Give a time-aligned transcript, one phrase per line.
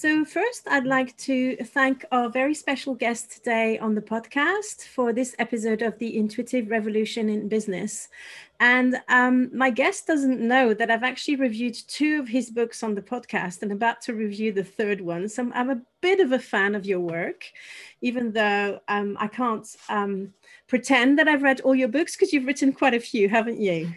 [0.00, 5.12] So, first, I'd like to thank our very special guest today on the podcast for
[5.12, 8.06] this episode of the Intuitive Revolution in Business.
[8.60, 12.94] And um, my guest doesn't know that I've actually reviewed two of his books on
[12.94, 15.28] the podcast and about to review the third one.
[15.28, 17.46] So, I'm a bit of a fan of your work,
[18.00, 20.32] even though um, I can't um,
[20.68, 23.92] pretend that I've read all your books because you've written quite a few, haven't you?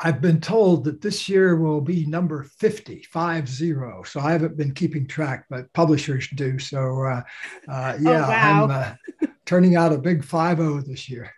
[0.00, 4.02] I've been told that this year will be number 50, five zero.
[4.04, 6.58] So I haven't been keeping track, but publishers do.
[6.58, 7.22] So uh,
[7.68, 8.64] uh, oh, yeah, oh, wow.
[8.64, 11.32] I'm uh, turning out a big five zero this year.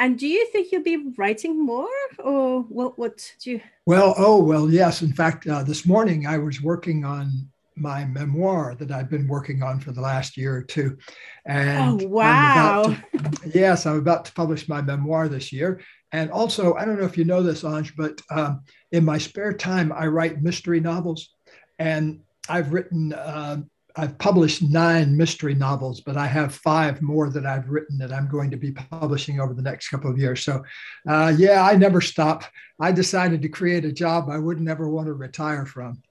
[0.00, 1.86] And do you think you'll be writing more,
[2.18, 2.98] or what?
[2.98, 3.60] What do you?
[3.84, 5.02] Well, oh well, yes.
[5.02, 7.49] In fact, uh, this morning I was working on
[7.80, 10.98] my memoir that I've been working on for the last year or two.
[11.46, 12.84] And oh, wow.
[13.14, 15.80] I'm to, yes, I'm about to publish my memoir this year.
[16.12, 19.52] And also, I don't know if you know this, Ange, but um, in my spare
[19.52, 21.30] time, I write mystery novels.
[21.78, 23.58] And I've written, uh,
[23.96, 28.28] I've published nine mystery novels, but I have five more that I've written that I'm
[28.28, 30.42] going to be publishing over the next couple of years.
[30.42, 30.62] So,
[31.08, 32.44] uh, yeah, I never stop.
[32.80, 36.02] I decided to create a job I would never want to retire from.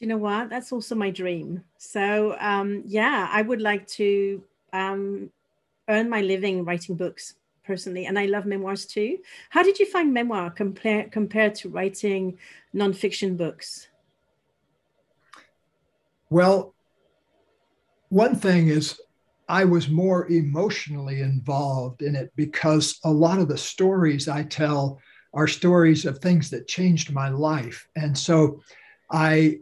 [0.00, 0.48] You know what?
[0.48, 1.62] That's also my dream.
[1.76, 4.42] So, um, yeah, I would like to
[4.72, 5.30] um,
[5.88, 7.34] earn my living writing books
[7.64, 9.18] personally, and I love memoirs too.
[9.50, 12.38] How did you find memoir compare, compared to writing
[12.74, 13.88] nonfiction books?
[16.30, 16.74] Well,
[18.08, 18.98] one thing is
[19.48, 24.98] I was more emotionally involved in it because a lot of the stories I tell
[25.34, 27.86] are stories of things that changed my life.
[27.96, 28.62] And so
[29.10, 29.58] I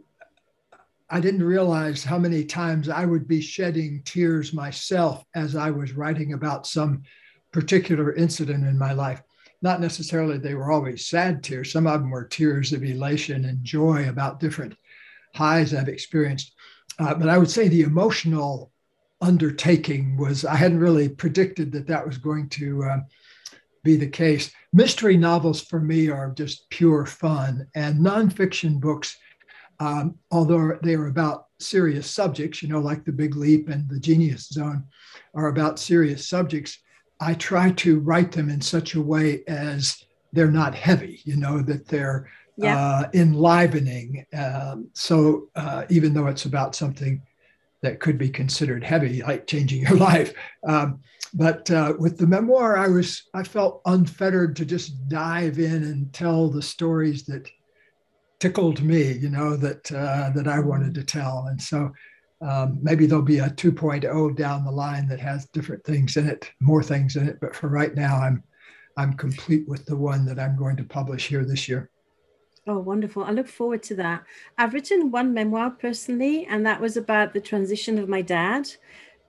[1.09, 5.93] I didn't realize how many times I would be shedding tears myself as I was
[5.93, 7.01] writing about some
[7.51, 9.21] particular incident in my life.
[9.61, 11.71] Not necessarily they were always sad tears.
[11.71, 14.75] Some of them were tears of elation and joy about different
[15.35, 16.53] highs I've experienced.
[16.99, 18.71] Uh, but I would say the emotional
[19.21, 22.97] undertaking was, I hadn't really predicted that that was going to uh,
[23.83, 24.51] be the case.
[24.73, 29.17] Mystery novels for me are just pure fun, and nonfiction books,
[29.79, 33.99] um, although they are about serious subjects, you know, like The Big Leap and The
[33.99, 34.85] Genius Zone,
[35.33, 36.79] are about serious subjects.
[37.19, 40.03] I try to write them in such a way as
[40.33, 42.77] they're not heavy, you know, that they're yeah.
[42.77, 44.25] uh, enlivening.
[44.33, 47.21] Um, so uh, even though it's about something
[47.81, 50.33] that could be considered heavy, like changing your life,
[50.67, 50.99] um,
[51.33, 56.11] but uh, with the memoir, I was I felt unfettered to just dive in and
[56.11, 57.47] tell the stories that
[58.39, 61.91] tickled me, you know, that uh, that I wanted to tell, and so
[62.41, 66.49] um, maybe there'll be a 2.0 down the line that has different things in it,
[66.61, 67.37] more things in it.
[67.41, 68.43] But for right now, I'm
[68.97, 71.89] I'm complete with the one that I'm going to publish here this year.
[72.67, 73.23] Oh, wonderful.
[73.23, 74.23] I look forward to that.
[74.57, 78.69] I've written one memoir personally, and that was about the transition of my dad.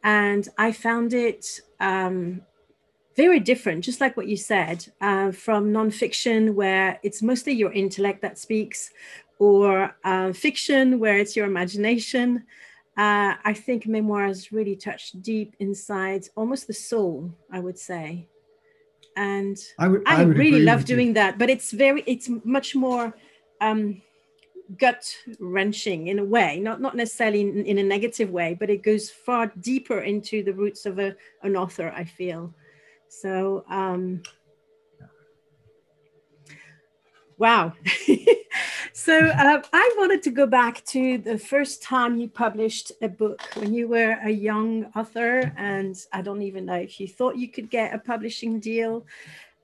[0.03, 2.42] And I found it um,
[3.16, 8.22] very different, just like what you said, uh, from nonfiction, where it's mostly your intellect
[8.22, 8.91] that speaks,
[9.38, 12.44] or uh, fiction, where it's your imagination
[12.97, 18.28] uh, I think memoirs really touch deep inside, almost the soul, I would say.
[19.16, 21.15] And I, would, I, I would really love doing you.
[21.15, 23.15] that, but it's very, it's much more
[23.62, 24.03] um,
[24.77, 28.82] gut wrenching in a way, not not necessarily in, in, a negative way, but it
[28.82, 31.92] goes far deeper into the roots of a, an author.
[31.97, 32.54] I feel
[33.10, 33.65] so.
[33.69, 34.22] Um,
[37.36, 37.74] wow.
[38.92, 43.41] So uh, I wanted to go back to the first time you published a book
[43.54, 47.48] when you were a young author, and I don't even know if you thought you
[47.48, 49.07] could get a publishing deal.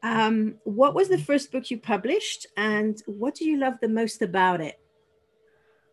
[0.02, 4.22] Um, what was the first book you published, and what do you love the most
[4.22, 4.80] about it?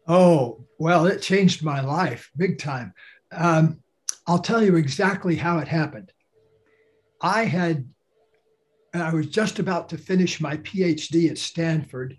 [0.08, 2.94] Oh, well, it changed my life big time.
[3.32, 3.82] Um,
[4.26, 6.14] I'll tell you exactly how it happened.
[7.24, 7.90] I had,
[8.94, 12.18] I was just about to finish my PhD at Stanford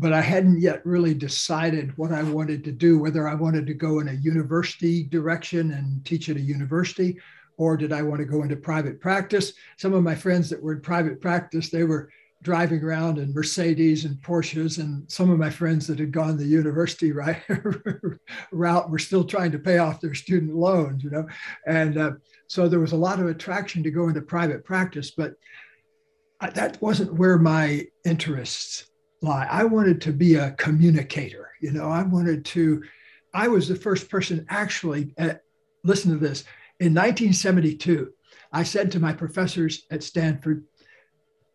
[0.00, 3.74] but I hadn't yet really decided what I wanted to do, whether I wanted to
[3.74, 7.18] go in a university direction and teach at a university,
[7.58, 9.52] or did I want to go into private practice?
[9.76, 12.10] Some of my friends that were in private practice, they were
[12.42, 16.46] driving around in Mercedes and Porsches, and some of my friends that had gone the
[16.46, 17.42] university right,
[18.52, 21.26] route were still trying to pay off their student loans, you know,
[21.66, 22.12] and uh,
[22.46, 25.34] so there was a lot of attraction to go into private practice, but
[26.54, 28.90] that wasn't where my interests
[29.22, 29.46] lie.
[29.50, 32.82] I wanted to be a communicator, you know, I wanted to.
[33.32, 35.12] I was the first person actually.
[35.16, 35.38] At, uh,
[35.84, 36.44] listen to this.
[36.80, 38.12] In 1972,
[38.52, 40.64] I said to my professors at Stanford,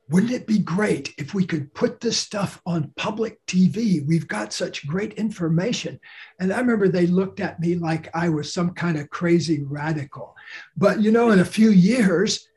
[0.09, 4.05] wouldn't it be great if we could put this stuff on public TV?
[4.05, 5.99] We've got such great information.
[6.39, 10.35] And I remember they looked at me like I was some kind of crazy radical.
[10.77, 12.47] But, you know, in a few years,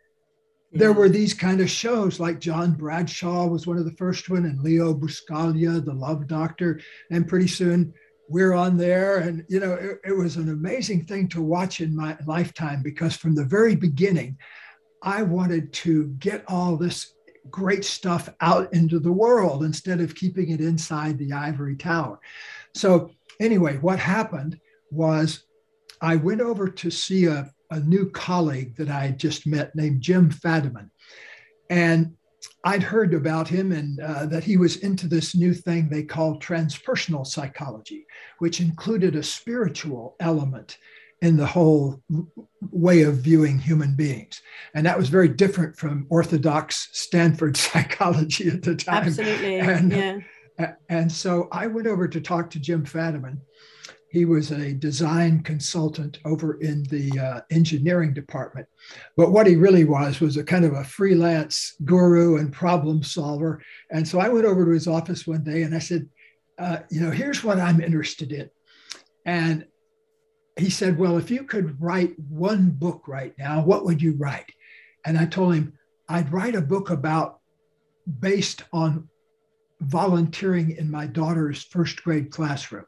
[0.73, 4.45] there were these kind of shows like John Bradshaw was one of the first one
[4.45, 6.79] and Leo Buscaglia, the love doctor.
[7.11, 7.95] And pretty soon
[8.29, 9.19] we're on there.
[9.21, 13.17] And, you know, it, it was an amazing thing to watch in my lifetime because
[13.17, 14.37] from the very beginning,
[15.03, 17.15] I wanted to get all this
[17.51, 22.21] great stuff out into the world instead of keeping it inside the ivory tower.
[22.75, 23.11] So,
[23.41, 24.61] anyway, what happened
[24.91, 25.45] was
[26.01, 30.01] I went over to see a, a new colleague that I had just met named
[30.01, 30.91] Jim Fadiman.
[31.71, 32.15] And
[32.65, 36.39] I'd heard about him and uh, that he was into this new thing they call
[36.39, 38.07] transpersonal psychology,
[38.39, 40.79] which included a spiritual element
[41.21, 42.01] in the whole
[42.71, 44.41] way of viewing human beings.
[44.75, 49.05] And that was very different from orthodox Stanford psychology at the time.
[49.05, 49.59] Absolutely.
[49.59, 50.73] And, yeah.
[50.89, 53.39] and so I went over to talk to Jim Fadiman.
[54.11, 58.67] He was a design consultant over in the uh, engineering department.
[59.17, 63.61] But what he really was was a kind of a freelance guru and problem solver.
[63.91, 66.09] And so I went over to his office one day and I said,
[66.59, 68.49] uh, you know, here's what I'm interested in.
[69.27, 69.67] And
[70.59, 74.51] he said, Well, if you could write one book right now, what would you write?
[75.07, 75.73] And I told him,
[76.09, 77.41] I'd write a book about
[78.21, 79.09] based on
[79.81, 82.87] volunteering in my daughter's first grade classroom.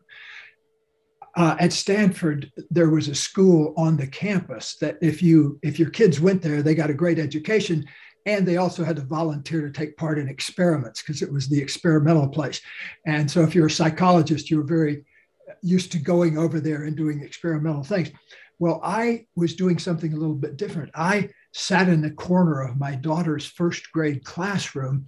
[1.36, 5.90] Uh, at Stanford, there was a school on the campus that if you if your
[5.90, 7.86] kids went there, they got a great education,
[8.26, 11.60] and they also had to volunteer to take part in experiments because it was the
[11.60, 12.60] experimental place.
[13.06, 15.04] And so, if you're a psychologist, you're very
[15.62, 18.10] used to going over there and doing experimental things.
[18.58, 20.90] Well, I was doing something a little bit different.
[20.94, 25.06] I sat in the corner of my daughter's first grade classroom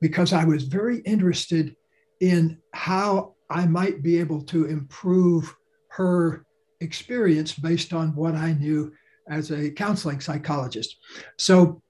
[0.00, 1.74] because I was very interested
[2.20, 5.54] in how I might be able to improve
[5.88, 6.44] her
[6.80, 8.92] experience based on what I knew
[9.28, 10.96] as a counseling psychologist.
[11.38, 11.82] So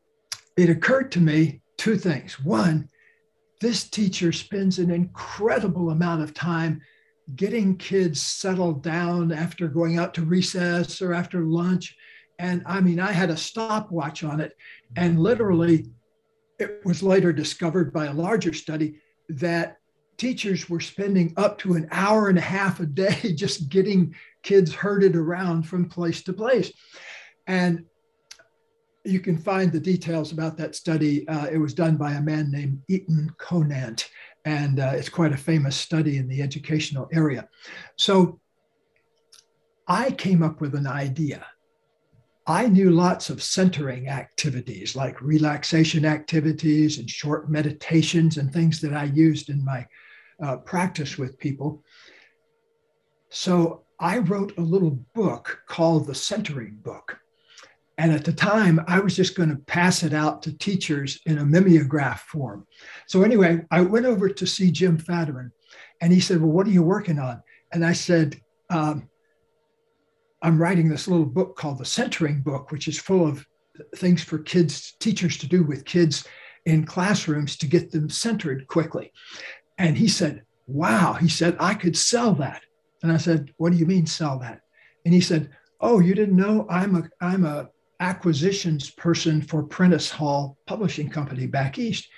[0.56, 2.40] it occurred to me two things.
[2.40, 2.88] One,
[3.60, 6.80] this teacher spends an incredible amount of time
[7.36, 11.96] getting kids settled down after going out to recess or after lunch.
[12.38, 14.56] And I mean, I had a stopwatch on it.
[14.96, 15.86] And literally,
[16.58, 19.76] it was later discovered by a larger study that
[20.18, 24.74] teachers were spending up to an hour and a half a day just getting kids
[24.74, 26.72] herded around from place to place.
[27.46, 27.84] And
[29.04, 31.26] you can find the details about that study.
[31.26, 34.08] Uh, it was done by a man named Eaton Conant
[34.44, 37.48] and uh, it's quite a famous study in the educational area.
[37.96, 38.40] So
[39.86, 41.46] I came up with an idea.
[42.46, 48.94] I knew lots of centering activities like relaxation activities and short meditations and things that
[48.94, 49.86] I used in my
[50.42, 51.84] uh, practice with people.
[53.30, 57.21] So I wrote a little book called the Centering Book.
[57.98, 61.38] And at the time, I was just going to pass it out to teachers in
[61.38, 62.66] a mimeograph form.
[63.06, 65.50] So, anyway, I went over to see Jim Fadiman
[66.00, 67.42] and he said, Well, what are you working on?
[67.72, 69.08] And I said, um,
[70.42, 73.46] I'm writing this little book called the Centering Book, which is full of
[73.96, 76.26] things for kids, teachers to do with kids
[76.66, 79.12] in classrooms to get them centered quickly.
[79.78, 81.14] And he said, Wow.
[81.14, 82.62] He said, I could sell that.
[83.02, 84.60] And I said, What do you mean sell that?
[85.04, 87.68] And he said, Oh, you didn't know I'm a I'm a
[88.02, 92.08] acquisitions person for Prentice Hall Publishing Company back east.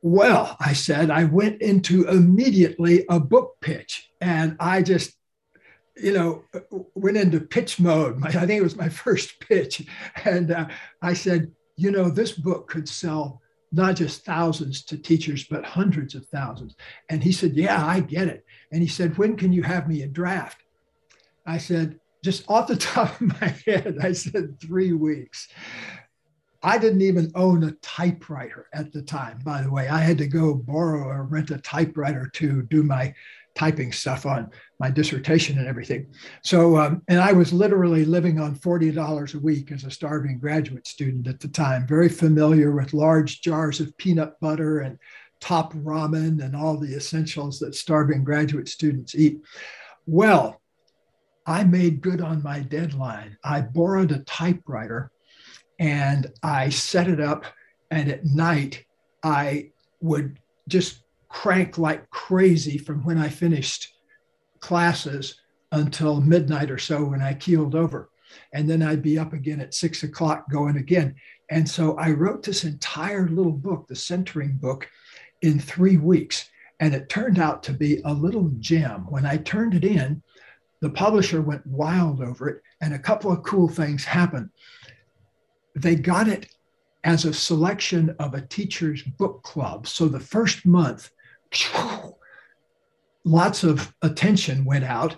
[0.00, 5.12] Well, I said, I went into immediately a book pitch and I just,
[5.96, 6.44] you know,
[6.94, 8.24] went into pitch mode.
[8.24, 9.84] I think it was my first pitch.
[10.24, 10.68] And uh,
[11.02, 13.42] I said, you know, this book could sell
[13.72, 16.76] not just thousands to teachers, but hundreds of thousands.
[17.10, 18.44] And he said, Yeah, I get it.
[18.72, 20.62] And he said, When can you have me a draft?
[21.44, 25.48] I said, just off the top of my head, I said three weeks.
[26.62, 29.88] I didn't even own a typewriter at the time, by the way.
[29.88, 33.14] I had to go borrow or rent a typewriter to do my
[33.56, 36.06] typing stuff on my dissertation and everything.
[36.42, 40.86] So, um, and I was literally living on $40 a week as a starving graduate
[40.86, 44.98] student at the time, very familiar with large jars of peanut butter and
[45.40, 49.40] top ramen and all the essentials that starving graduate students eat.
[50.04, 50.60] Well,
[51.48, 53.38] I made good on my deadline.
[53.42, 55.10] I borrowed a typewriter
[55.80, 57.46] and I set it up.
[57.90, 58.84] And at night,
[59.22, 59.70] I
[60.02, 63.94] would just crank like crazy from when I finished
[64.60, 65.40] classes
[65.72, 68.10] until midnight or so when I keeled over.
[68.52, 71.14] And then I'd be up again at six o'clock going again.
[71.48, 74.86] And so I wrote this entire little book, the centering book,
[75.40, 76.50] in three weeks.
[76.78, 79.06] And it turned out to be a little gem.
[79.08, 80.22] When I turned it in,
[80.80, 84.50] the publisher went wild over it, and a couple of cool things happened.
[85.74, 86.46] They got it
[87.04, 89.86] as a selection of a teacher's book club.
[89.86, 91.10] So the first month,
[93.24, 95.16] lots of attention went out,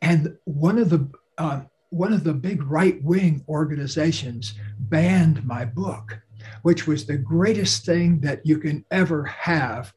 [0.00, 6.18] and one of the uh, one of the big right wing organizations banned my book,
[6.62, 9.92] which was the greatest thing that you can ever have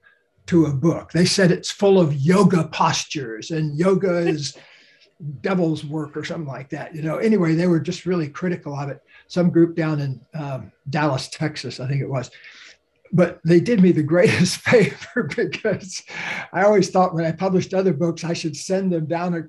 [0.47, 1.11] to a book.
[1.11, 4.57] They said it's full of yoga postures and yoga is
[5.41, 6.93] devil's work or something like that.
[6.93, 9.01] You know, anyway, they were just really critical of it.
[9.27, 12.29] Some group down in um, Dallas, Texas, I think it was
[13.15, 16.03] but they did me the greatest favor because
[16.51, 19.41] I always thought when I published other books, I should send them down a uh,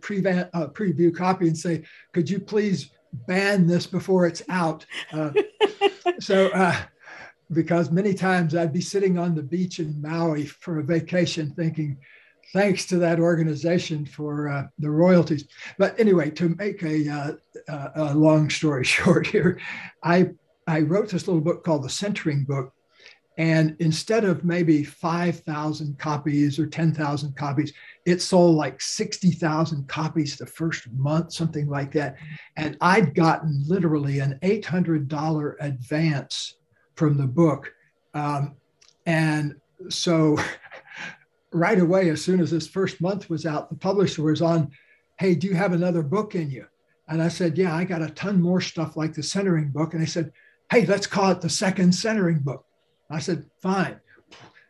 [0.68, 1.82] preview copy and say,
[2.12, 2.90] could you please
[3.26, 4.86] ban this before it's out?
[5.12, 5.30] Uh,
[6.20, 6.76] so, uh,
[7.52, 11.96] because many times I'd be sitting on the beach in Maui for a vacation thinking,
[12.52, 15.44] thanks to that organization for uh, the royalties.
[15.78, 17.32] But anyway, to make a, uh,
[17.68, 19.60] uh, a long story short here,
[20.02, 20.30] I,
[20.66, 22.72] I wrote this little book called The Centering Book
[23.38, 27.72] and instead of maybe 5,000 copies or 10,000 copies,
[28.06, 32.16] it sold like 60,000 copies the first month, something like that.
[32.56, 36.54] And I'd gotten literally an $800 advance
[36.94, 37.72] from the book.
[38.14, 38.56] Um,
[39.04, 39.56] and
[39.90, 40.38] so
[41.52, 44.70] right away, as soon as this first month was out, the publisher was on,
[45.18, 46.66] Hey, do you have another book in you?
[47.08, 49.94] And I said, Yeah, I got a ton more stuff like the centering book.
[49.94, 50.32] And they said,
[50.70, 52.66] Hey, let's call it the second centering book.
[53.10, 54.00] I said, fine.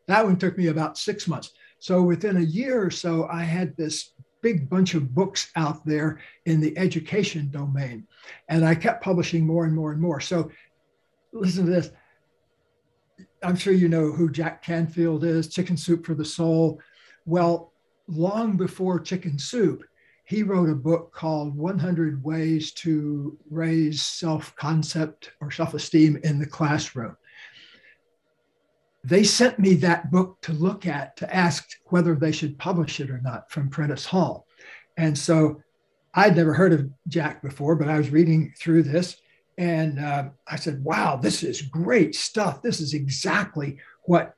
[0.08, 1.52] That one took me about six months.
[1.78, 6.20] So within a year or so, I had this big bunch of books out there
[6.44, 8.06] in the education domain.
[8.48, 10.20] And I kept publishing more and more and more.
[10.20, 10.50] So
[11.32, 11.90] listen to this.
[13.46, 16.80] I'm sure you know who Jack Canfield is, Chicken Soup for the Soul.
[17.24, 17.72] Well,
[18.08, 19.84] long before Chicken Soup,
[20.24, 26.38] he wrote a book called 100 Ways to Raise Self Concept or Self Esteem in
[26.38, 27.16] the Classroom
[29.06, 33.08] they sent me that book to look at to ask whether they should publish it
[33.08, 34.48] or not from Prentice Hall.
[34.96, 35.62] And so
[36.12, 39.16] I'd never heard of Jack before, but I was reading through this
[39.58, 42.62] and uh, I said, wow, this is great stuff.
[42.62, 44.34] This is exactly what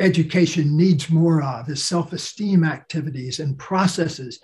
[0.00, 4.40] education needs more of is self-esteem activities and processes.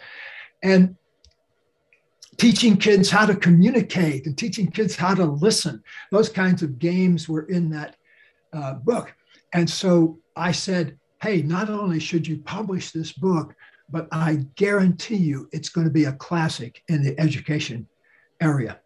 [0.62, 0.97] And
[2.37, 5.83] teaching kids how to communicate and teaching kids how to listen.
[6.11, 7.97] Those kinds of games were in that
[8.52, 9.14] uh, book.
[9.52, 13.54] And so I said, hey, not only should you publish this book,
[13.88, 17.87] but I guarantee you it's going to be a classic in the education
[18.40, 18.81] area.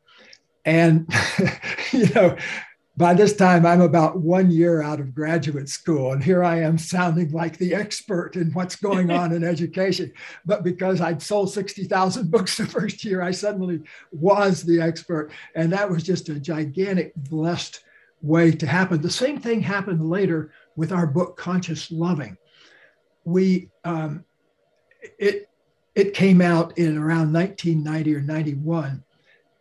[0.66, 1.08] And,
[1.92, 2.36] you know,
[2.96, 6.78] by this time, I'm about one year out of graduate school, and here I am
[6.78, 10.12] sounding like the expert in what's going on in education.
[10.46, 13.82] But because I'd sold 60,000 books the first year, I suddenly
[14.12, 15.30] was the expert.
[15.54, 17.84] And that was just a gigantic, blessed
[18.22, 19.02] way to happen.
[19.02, 22.36] The same thing happened later with our book Conscious Loving.
[23.24, 24.24] We um,
[25.18, 25.50] it
[25.94, 29.04] it came out in around 1990 or 91,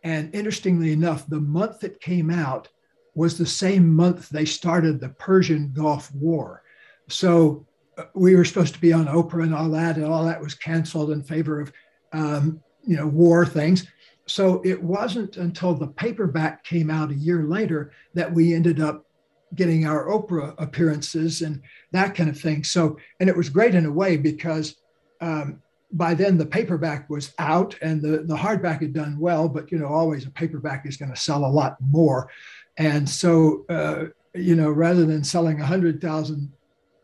[0.06, 2.68] and interestingly enough, the month it came out
[3.14, 6.62] was the same month they started the Persian Gulf War.
[7.08, 10.40] So uh, we were supposed to be on Oprah and all that, and all that
[10.40, 11.72] was canceled in favor of
[12.12, 13.86] um, you know war things
[14.26, 19.06] so it wasn't until the paperback came out a year later that we ended up
[19.54, 22.64] getting our Oprah appearances and that kind of thing.
[22.64, 24.76] So, and it was great in a way because
[25.20, 25.62] um,
[25.92, 29.78] by then the paperback was out and the, the hardback had done well, but you
[29.78, 32.30] know, always a paperback is going to sell a lot more.
[32.76, 36.52] And so, uh, you know, rather than selling 100,000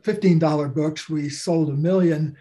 [0.03, 2.37] $15 books, we sold a million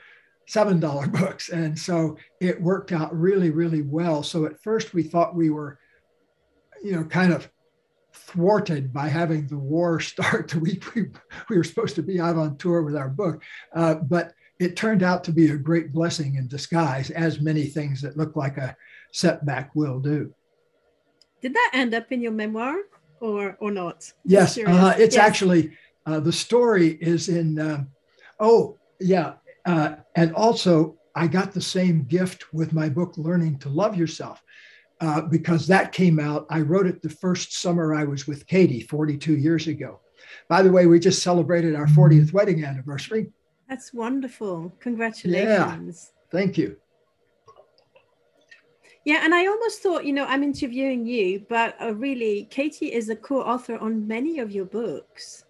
[0.49, 1.49] $7 books.
[1.49, 4.23] And so it worked out really, really well.
[4.23, 5.79] So at first we thought we were,
[6.83, 7.49] you know, kind of
[8.13, 11.07] thwarted by having the war start the week we,
[11.49, 13.43] we were supposed to be out on tour with our book.
[13.73, 17.99] Uh, but it turned out to be a great blessing in disguise, as many things
[18.01, 18.77] that look like a
[19.11, 20.31] setback will do.
[21.41, 22.75] Did that end up in your memoir
[23.19, 24.11] or, or not?
[24.23, 25.23] Yes, uh, it's yes.
[25.23, 25.71] actually,
[26.05, 27.85] uh, the story is in, uh,
[28.39, 29.33] oh, yeah.
[29.65, 34.43] Uh, and also, I got the same gift with my book, Learning to Love Yourself.
[34.99, 36.45] Uh, because that came out.
[36.51, 39.99] I wrote it the first summer I was with Katie 42 years ago.
[40.47, 43.31] By the way, we just celebrated our 40th wedding anniversary.
[43.71, 44.73] That's wonderful.
[44.81, 46.11] Congratulations.
[46.11, 46.75] Yeah, thank you.
[49.05, 53.07] Yeah, and I almost thought, you know, I'm interviewing you, but uh, really, Katie is
[53.07, 55.45] a co-author on many of your books.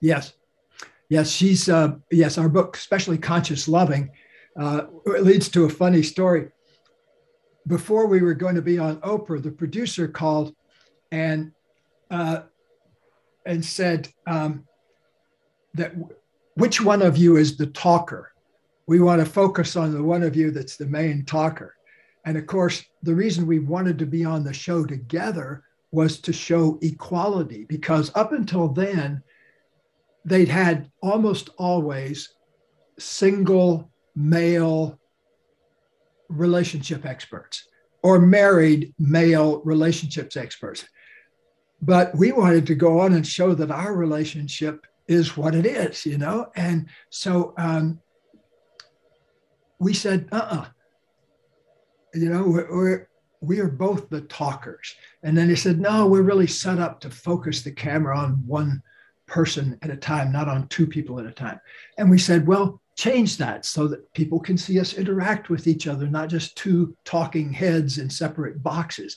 [0.00, 0.32] Yes,
[1.10, 4.10] yes, she's uh, yes, our book, especially Conscious Loving,
[4.58, 6.48] uh, leads to a funny story
[7.68, 10.56] before we were going to be on Oprah, the producer called
[11.12, 11.52] and
[12.10, 12.40] uh,
[13.46, 14.66] and said um,
[15.74, 15.94] that
[16.54, 18.32] which one of you is the talker?
[18.86, 21.76] We want to focus on the one of you that's the main talker.
[22.24, 26.32] And of course, the reason we wanted to be on the show together was to
[26.32, 29.22] show equality because up until then,
[30.24, 32.34] they'd had almost always
[32.98, 34.98] single male
[36.28, 37.66] relationship experts
[38.02, 40.86] or married male relationships experts.
[41.82, 46.06] But we wanted to go on and show that our relationship is what it is,
[46.06, 46.50] you know?
[46.54, 48.00] And so um,
[49.80, 50.60] we said, uh uh-uh.
[50.60, 50.66] uh
[52.14, 53.08] you know, we're, we're,
[53.40, 54.94] we are both the talkers.
[55.22, 58.82] And then he said, no, we're really set up to focus the camera on one
[59.26, 61.60] person at a time, not on two people at a time.
[61.98, 65.86] And we said, well, change that so that people can see us interact with each
[65.86, 69.16] other, not just two talking heads in separate boxes.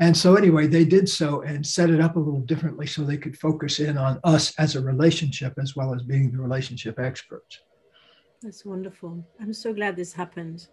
[0.00, 3.16] And so, anyway, they did so and set it up a little differently so they
[3.16, 7.60] could focus in on us as a relationship as well as being the relationship experts.
[8.42, 9.24] That's wonderful.
[9.40, 10.66] I'm so glad this happened.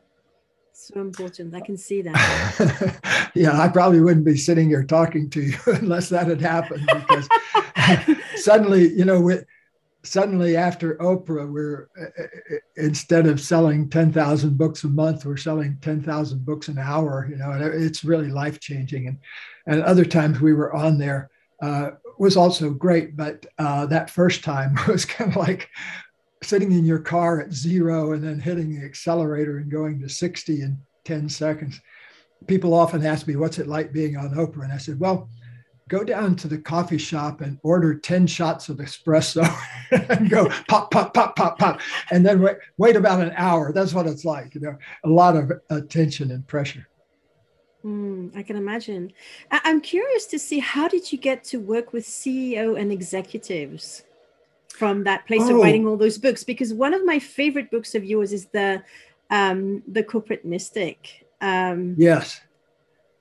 [0.73, 1.53] So important.
[1.53, 3.31] I can see that.
[3.35, 7.27] yeah, I probably wouldn't be sitting here talking to you unless that had happened because
[8.43, 9.45] suddenly, you know, with
[10.03, 15.37] suddenly after Oprah, we're uh, uh, uh, instead of selling 10,000 books a month, we're
[15.37, 19.07] selling 10,000 books an hour, you know, it's really life changing.
[19.07, 19.19] And,
[19.67, 21.29] and other times we were on there
[21.61, 25.69] uh, was also great, but uh, that first time was kind of like
[26.41, 30.61] sitting in your car at zero and then hitting the accelerator and going to 60
[30.61, 31.81] in 10 seconds.
[32.47, 34.63] People often ask me, what's it like being on Oprah?
[34.63, 35.29] And I said, well,
[35.89, 39.43] go down to the coffee shop and order 10 shots of espresso
[40.09, 43.73] and go pop, pop, pop, pop, pop, and then wait, wait about an hour.
[43.73, 46.87] That's what it's like, you know, a lot of attention and pressure.
[47.83, 49.11] Mm, I can imagine.
[49.51, 54.03] I- I'm curious to see how did you get to work with CEO and executives
[54.69, 55.55] from that place oh.
[55.55, 56.43] of writing all those books?
[56.43, 58.83] Because one of my favorite books of yours is the
[59.31, 61.25] um, the Corporate Mystic.
[61.41, 62.41] Um, yes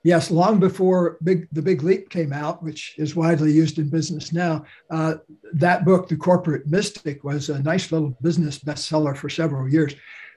[0.03, 4.33] yes, long before Big, The Big Leap came out, which is widely used in business
[4.33, 5.15] now, uh,
[5.53, 9.95] that book, The Corporate Mystic, was a nice little business bestseller for several years.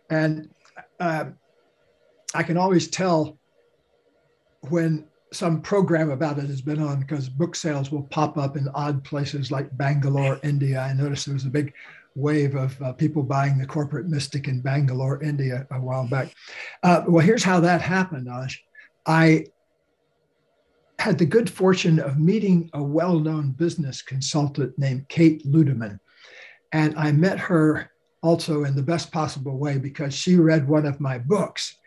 [0.09, 0.49] And
[0.99, 1.25] uh,
[2.33, 3.37] I can always tell
[4.69, 8.67] when some program about it has been on because book sales will pop up in
[8.75, 10.79] odd places like Bangalore, India.
[10.79, 11.73] I noticed there was a big
[12.15, 16.33] wave of uh, people buying the corporate mystic in Bangalore, India a while back.
[16.83, 18.53] Uh, well, here's how that happened, Aj.
[19.05, 19.45] I
[20.99, 25.99] had the good fortune of meeting a well known business consultant named Kate Ludeman.
[26.71, 30.99] And I met her also in the best possible way because she read one of
[30.99, 31.77] my books.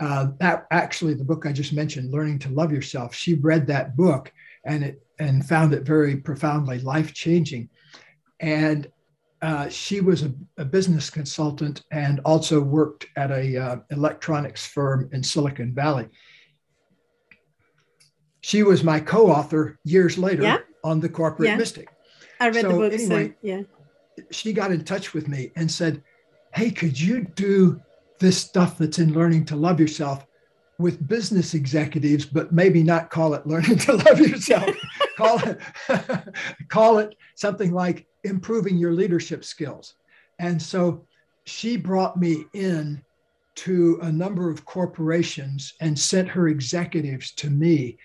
[0.00, 3.96] Uh, that actually, the book I just mentioned, Learning to Love Yourself, she read that
[3.96, 4.32] book
[4.64, 7.68] and it and found it very profoundly life changing.
[8.40, 8.90] And
[9.40, 15.08] uh, she was a, a, business consultant and also worked at a uh, electronics firm
[15.12, 16.08] in Silicon Valley
[18.44, 20.58] she was my co-author years later yeah.
[20.84, 21.56] on the corporate yeah.
[21.56, 21.88] mystic
[22.40, 23.62] i read so the book anyway, so yeah
[24.30, 26.02] she got in touch with me and said
[26.52, 27.80] hey could you do
[28.18, 30.26] this stuff that's in learning to love yourself
[30.78, 34.76] with business executives but maybe not call it learning to love yourself
[35.16, 35.58] call it
[36.68, 39.94] call it something like improving your leadership skills
[40.38, 41.06] and so
[41.46, 43.02] she brought me in
[43.54, 47.96] to a number of corporations and sent her executives to me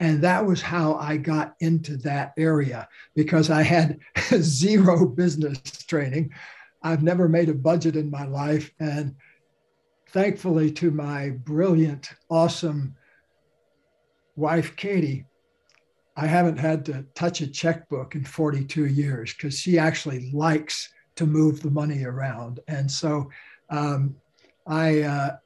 [0.00, 3.98] and that was how I got into that area because I had
[4.40, 6.32] zero business training.
[6.82, 8.70] I've never made a budget in my life.
[8.78, 9.16] And
[10.10, 12.94] thankfully, to my brilliant, awesome
[14.36, 15.26] wife, Katie,
[16.16, 21.26] I haven't had to touch a checkbook in 42 years because she actually likes to
[21.26, 22.60] move the money around.
[22.68, 23.30] And so
[23.70, 24.16] Um,
[24.66, 25.36] I uh,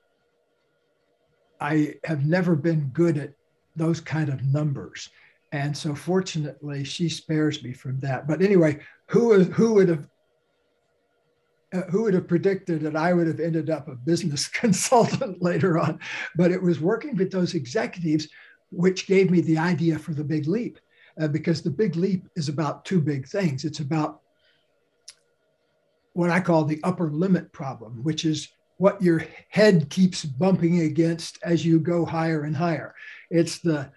[1.60, 3.34] I have never been good at
[3.76, 5.08] those kind of numbers,
[5.52, 8.26] and so fortunately she spares me from that.
[8.26, 10.08] But anyway, who who would have
[11.72, 15.78] uh, who would have predicted that I would have ended up a business consultant later
[15.78, 15.98] on?
[16.36, 18.28] But it was working with those executives
[18.72, 20.78] which gave me the idea for the big leap,
[21.20, 23.64] uh, because the big leap is about two big things.
[23.64, 24.20] It's about
[26.14, 28.48] what I call the upper limit problem, which is
[28.82, 32.96] what your head keeps bumping against as you go higher and higher.
[33.30, 33.92] It's the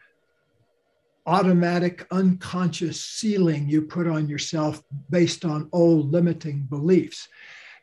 [1.26, 7.28] automatic unconscious ceiling you put on yourself based on old limiting beliefs.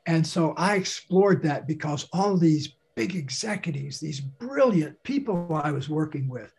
[0.06, 5.88] And so I explored that because all these big executives, these brilliant people I was
[5.88, 6.54] working with,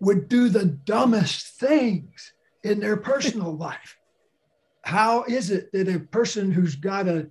[0.00, 3.98] would do the dumbest things in their personal life.
[4.82, 7.28] How is it that a person who's got a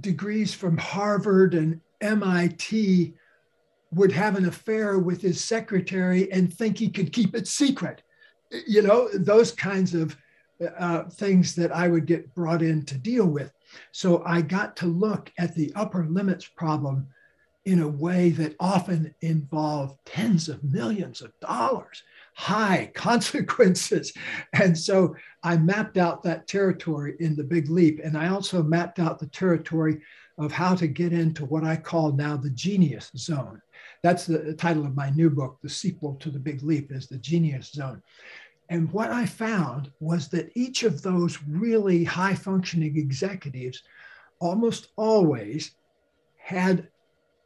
[0.00, 3.14] degrees from Harvard and MIT
[3.92, 8.02] would have an affair with his secretary and think he could keep it secret?
[8.66, 10.16] You know, those kinds of
[10.78, 13.52] uh, things that I would get brought in to deal with.
[13.92, 17.08] So I got to look at the upper limits problem
[17.64, 22.02] in a way that often involved tens of millions of dollars,
[22.38, 24.12] high consequences.
[24.52, 28.00] And so I mapped out that territory in the Big Leap.
[28.02, 30.00] And I also mapped out the territory
[30.38, 33.60] of how to get into what I call now the genius zone.
[34.04, 35.58] That's the title of my new book.
[35.62, 38.00] The sequel to The Big Leap is The Genius Zone.
[38.68, 43.82] And what I found was that each of those really high functioning executives
[44.38, 45.72] almost always
[46.36, 46.86] had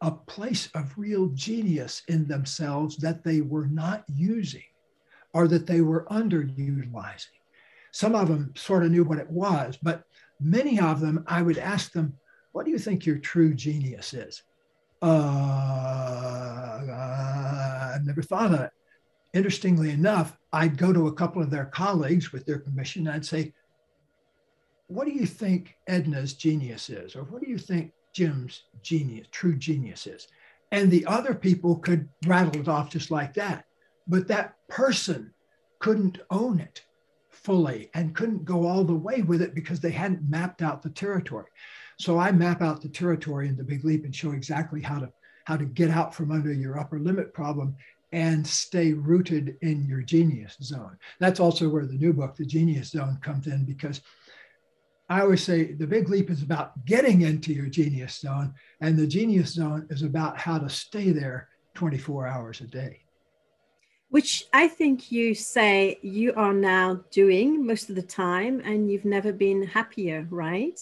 [0.03, 4.65] a place of real genius in themselves that they were not using
[5.35, 7.27] or that they were underutilizing.
[7.91, 10.05] Some of them sort of knew what it was, but
[10.41, 12.19] many of them, I would ask them,
[12.53, 14.43] What do you think your true genius is?
[15.01, 15.07] Uh,
[16.91, 18.71] uh, I've never thought of it.
[19.35, 23.07] Interestingly enough, I'd go to a couple of their colleagues with their permission.
[23.07, 23.53] And I'd say,
[24.87, 27.17] What do you think Edna's genius is?
[27.17, 30.29] Or what do you think Jim's genius, true genius is.
[30.71, 33.65] And the other people could rattle it off just like that.
[34.07, 35.33] But that person
[35.79, 36.83] couldn't own it
[37.31, 40.91] fully and couldn't go all the way with it because they hadn't mapped out the
[40.91, 41.49] territory.
[41.99, 45.13] So I map out the territory in the Big Leap and show exactly how to
[45.45, 47.75] how to get out from under your upper limit problem
[48.13, 50.97] and stay rooted in your genius zone.
[51.19, 54.03] That's also where the new book, The Genius Zone, comes in because
[55.09, 59.07] I always say the big leap is about getting into your genius zone, and the
[59.07, 63.02] genius zone is about how to stay there 24 hours a day.
[64.13, 69.07] Which I think you say you are now doing most of the time, and you've
[69.07, 70.79] never been happier, right?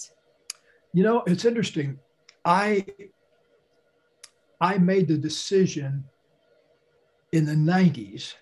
[0.93, 2.01] You know, it's interesting.
[2.45, 2.85] I
[4.61, 6.03] I made the decision
[7.31, 8.35] in the 90s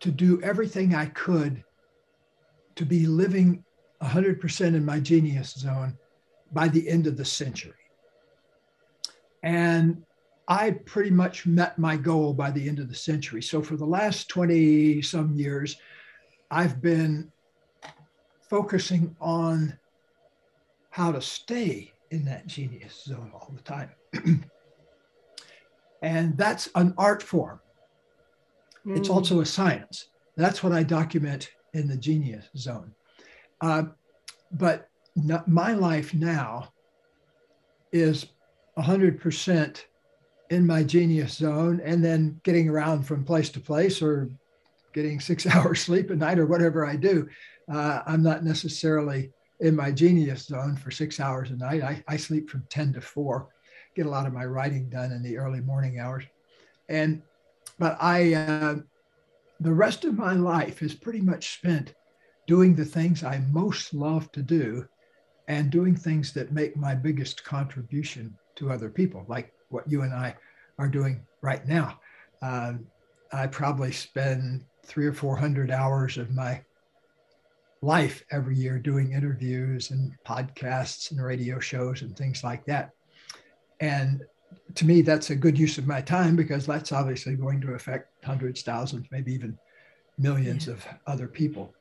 [0.00, 1.62] to do everything I could
[2.74, 3.62] to be living
[4.02, 5.96] 100% in my genius zone
[6.50, 7.84] by the end of the century.
[9.44, 10.02] And
[10.48, 13.42] I pretty much met my goal by the end of the century.
[13.42, 15.76] So for the last 20 some years,
[16.50, 17.30] I've been
[18.40, 19.78] focusing on
[20.88, 23.90] how to stay in that genius zone all the time.
[26.02, 27.60] and that's an art form.
[28.86, 28.96] Mm.
[28.96, 30.08] It's also a science.
[30.36, 32.94] That's what I document in the genius zone.
[33.60, 33.82] Uh,
[34.52, 34.88] but
[35.46, 36.72] my life now
[37.92, 38.26] is
[38.78, 39.84] 100%
[40.50, 44.30] in my genius zone and then getting around from place to place or
[44.92, 47.28] getting six hours sleep a night or whatever I do.
[47.70, 49.30] Uh, I'm not necessarily
[49.60, 51.82] in my genius zone for six hours a night.
[51.82, 53.48] I, I sleep from 10 to 4,
[53.94, 56.24] get a lot of my writing done in the early morning hours.
[56.88, 57.22] And,
[57.78, 58.76] but I, uh,
[59.60, 61.94] the rest of my life is pretty much spent
[62.46, 64.88] doing the things I most love to do
[65.48, 70.12] and doing things that make my biggest contribution to other people, like what you and
[70.12, 70.36] I
[70.78, 72.00] are doing right now.
[72.42, 72.86] Um,
[73.32, 76.62] I probably spend three or 400 hours of my
[77.82, 82.90] life every year doing interviews and podcasts and radio shows and things like that.
[83.80, 84.24] And
[84.74, 88.24] to me, that's a good use of my time because that's obviously going to affect
[88.24, 89.58] hundreds, thousands, maybe even
[90.18, 90.74] millions yeah.
[90.74, 91.72] of other people.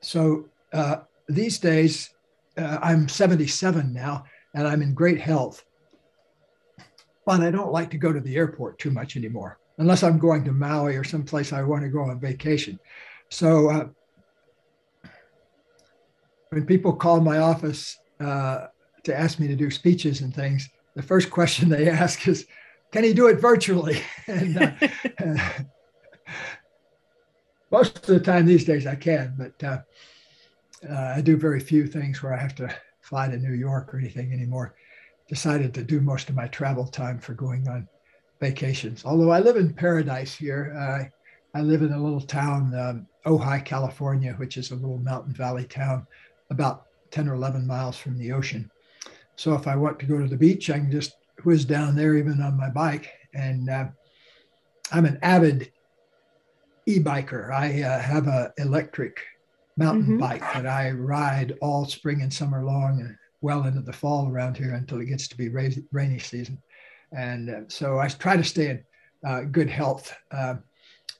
[0.00, 0.96] So uh,
[1.28, 2.10] these days,
[2.58, 5.64] uh, I'm 77 now and I'm in great health.
[7.26, 10.44] But I don't like to go to the airport too much anymore, unless I'm going
[10.44, 12.78] to Maui or someplace I want to go on vacation.
[13.30, 13.88] So uh,
[16.50, 18.66] when people call my office uh,
[19.04, 22.46] to ask me to do speeches and things, the first question they ask is,
[22.92, 24.72] "Can he do it virtually?" and uh,
[27.70, 29.78] most of the time these days I can, but uh,
[30.88, 33.98] uh, I do very few things where I have to fly to New York or
[33.98, 34.74] anything anymore.
[35.30, 37.88] Decided to do most of my travel time for going on
[38.40, 39.04] vacations.
[39.04, 41.04] Although I live in paradise here, uh,
[41.56, 45.64] I live in a little town, um, Ojai, California, which is a little mountain valley
[45.64, 46.06] town
[46.50, 48.70] about 10 or 11 miles from the ocean.
[49.36, 51.14] So if I want to go to the beach, I can just
[51.44, 53.08] whiz down there, even on my bike.
[53.32, 53.86] And uh,
[54.92, 55.70] I'm an avid
[56.86, 57.50] e-biker.
[57.52, 59.20] I uh, have an electric
[59.76, 60.18] mountain mm-hmm.
[60.18, 64.56] bike that I ride all spring and summer long and well into the fall around
[64.56, 66.60] here until it gets to be rainy season.
[67.12, 68.84] And uh, so I try to stay in
[69.26, 70.56] uh, good health, uh,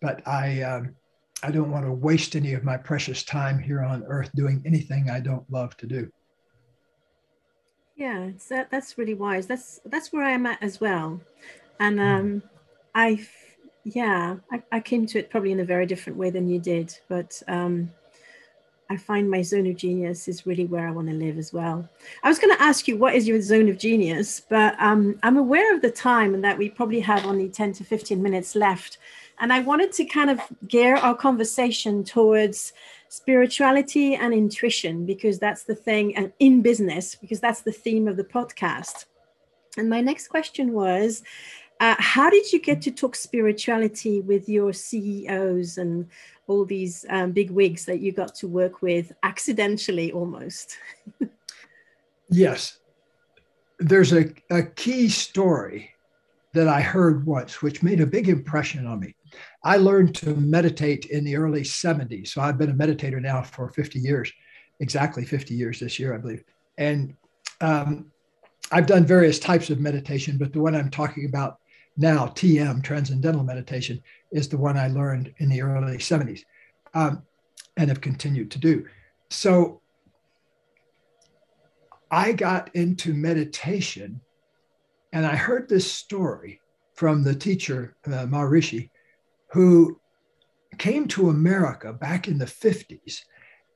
[0.00, 0.94] but I um,
[1.42, 5.10] I don't want to waste any of my precious time here on earth doing anything
[5.10, 6.10] I don't love to do.
[7.96, 9.46] Yeah, so that's really wise.
[9.46, 11.20] That's that's where I am at as well.
[11.78, 12.06] And hmm.
[12.06, 12.42] um,
[12.94, 13.26] I,
[13.84, 16.98] yeah, I, I came to it probably in a very different way than you did,
[17.08, 17.90] but um,
[18.90, 21.88] I find my zone of genius is really where I want to live as well.
[22.24, 25.36] I was going to ask you what is your zone of genius, but um, I'm
[25.36, 28.98] aware of the time and that we probably have only 10 to 15 minutes left.
[29.38, 32.72] And I wanted to kind of gear our conversation towards
[33.08, 38.16] spirituality and intuition because that's the thing, and in business, because that's the theme of
[38.16, 39.04] the podcast.
[39.76, 41.22] And my next question was
[41.80, 46.06] uh, How did you get to talk spirituality with your CEOs and
[46.46, 50.76] all these um, big wigs that you got to work with accidentally almost?
[52.28, 52.78] yes.
[53.78, 55.90] There's a, a key story
[56.52, 59.14] that I heard once, which made a big impression on me.
[59.64, 62.28] I learned to meditate in the early 70s.
[62.28, 64.30] So I've been a meditator now for 50 years,
[64.80, 66.44] exactly 50 years this year, I believe.
[66.76, 67.16] And
[67.60, 68.10] um,
[68.72, 71.58] I've done various types of meditation, but the one I'm talking about
[72.00, 76.40] now, TM, Transcendental Meditation, is the one I learned in the early 70s
[76.94, 77.22] um,
[77.76, 78.86] and have continued to do.
[79.28, 79.82] So
[82.10, 84.22] I got into meditation
[85.12, 86.62] and I heard this story
[86.94, 88.88] from the teacher, uh, Maharishi,
[89.52, 90.00] who
[90.78, 93.20] came to America back in the 50s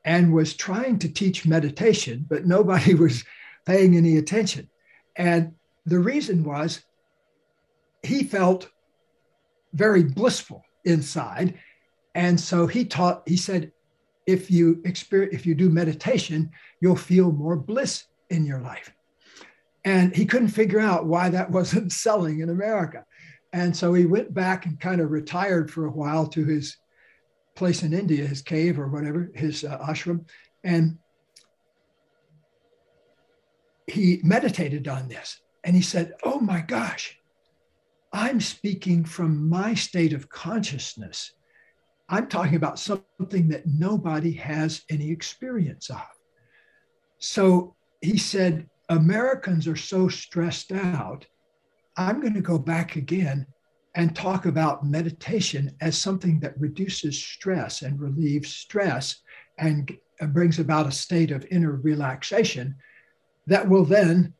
[0.07, 3.23] and was trying to teach meditation, but nobody was
[3.67, 4.71] paying any attention.
[5.15, 5.53] And
[5.85, 6.83] the reason was
[8.05, 8.69] he felt
[9.73, 11.59] very blissful inside.
[12.15, 13.73] And so he taught, he said,
[14.27, 18.93] if you experience, if you do meditation, you'll feel more bliss in your life.
[19.85, 23.05] And he couldn't figure out why that wasn't selling in America.
[23.53, 26.77] And so he went back and kind of retired for a while to his
[27.55, 30.29] place in India, his cave or whatever, his uh, ashram.
[30.65, 30.99] And
[33.87, 35.41] he meditated on this.
[35.63, 37.17] And he said, Oh my gosh,
[38.15, 41.33] I'm speaking from my state of consciousness.
[42.09, 46.07] I'm talking about something that nobody has any experience of.
[47.19, 51.27] So he said, Americans are so stressed out.
[51.97, 53.49] I'm going to go back again
[53.97, 59.17] and talk about meditation as something that reduces stress and relieves stress
[59.59, 59.93] and
[60.29, 62.77] brings about a state of inner relaxation
[63.49, 64.35] that will then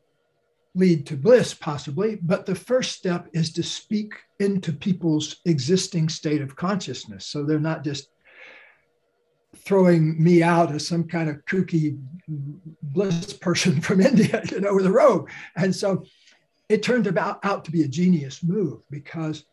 [0.75, 2.17] lead to bliss, possibly.
[2.21, 7.25] But the first step is to speak into people's existing state of consciousness.
[7.25, 8.09] So they're not just
[9.55, 14.85] throwing me out as some kind of kooky bliss person from India, you know, with
[14.85, 15.29] a robe.
[15.55, 16.03] And so
[16.67, 19.45] it turned about out to be a genius move because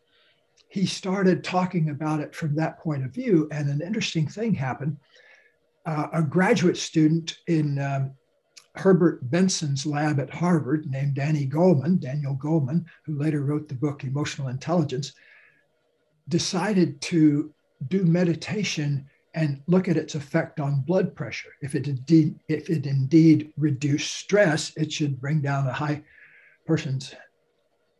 [0.68, 3.48] he started talking about it from that point of view.
[3.52, 4.96] And an interesting thing happened.
[5.85, 8.12] Uh, a graduate student in um,
[8.74, 14.04] Herbert Benson's lab at Harvard, named Danny Goleman, Daniel Goleman, who later wrote the book
[14.04, 15.12] Emotional Intelligence,
[16.28, 17.52] decided to
[17.88, 21.50] do meditation and look at its effect on blood pressure.
[21.61, 26.02] If it indeed, if it indeed reduced stress, it should bring down a high
[26.66, 27.14] person's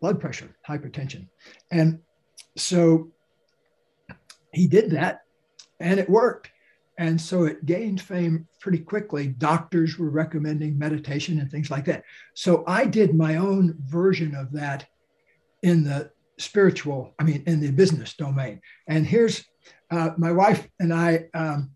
[0.01, 1.29] blood pressure, hypertension.
[1.71, 2.01] And
[2.57, 3.13] so
[4.53, 5.23] he did that
[5.81, 6.51] and it worked.
[7.03, 9.27] And so it gained fame pretty quickly.
[9.27, 12.05] Doctors were recommending meditation and things like that.
[12.35, 14.87] So I did my own version of that
[15.65, 18.61] in the spiritual, I mean, in the business domain.
[18.87, 19.45] And here's
[19.91, 21.73] uh, my wife and I um,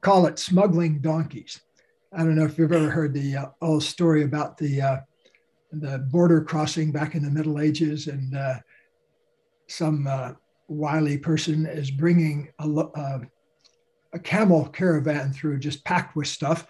[0.00, 1.60] call it smuggling donkeys.
[2.10, 4.96] I don't know if you've ever heard the uh, old story about the uh,
[5.70, 8.54] the border crossing back in the Middle Ages, and uh,
[9.68, 10.32] some uh,
[10.66, 13.18] wily person is bringing a, uh,
[14.12, 16.66] a camel caravan through, just packed with stuff,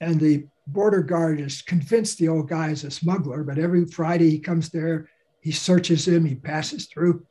[0.00, 4.30] and the border guard is convinced the old guy is a smuggler, but every Friday
[4.30, 5.08] he comes there,
[5.40, 7.24] he searches him, he passes through,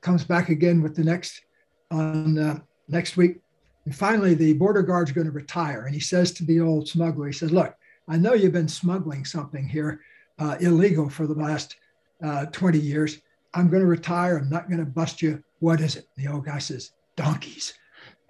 [0.00, 1.42] comes back again with the next
[1.90, 3.38] on uh, next week.
[3.84, 5.86] And finally, the border guard's going to retire.
[5.86, 7.74] And he says to the old smuggler, he says, Look,
[8.08, 10.00] I know you've been smuggling something here
[10.38, 11.76] uh, illegal for the last
[12.22, 13.18] uh, 20 years.
[13.52, 14.38] I'm going to retire.
[14.38, 15.42] I'm not going to bust you.
[15.60, 16.08] What is it?
[16.16, 17.74] The old guy says, Donkeys.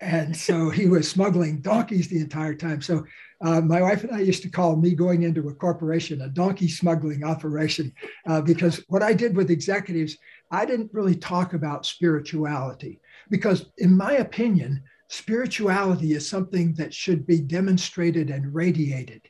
[0.01, 2.83] And so he was smuggling donkeys the entire time.
[2.83, 3.05] So
[3.41, 6.69] uh, my wife and I used to call me going into a corporation a donkey
[6.69, 7.93] smuggling operation
[8.27, 10.19] uh, because what I did with executives,
[10.51, 17.27] I didn't really talk about spirituality because, in my opinion, spirituality is something that should
[17.27, 19.23] be demonstrated and radiated,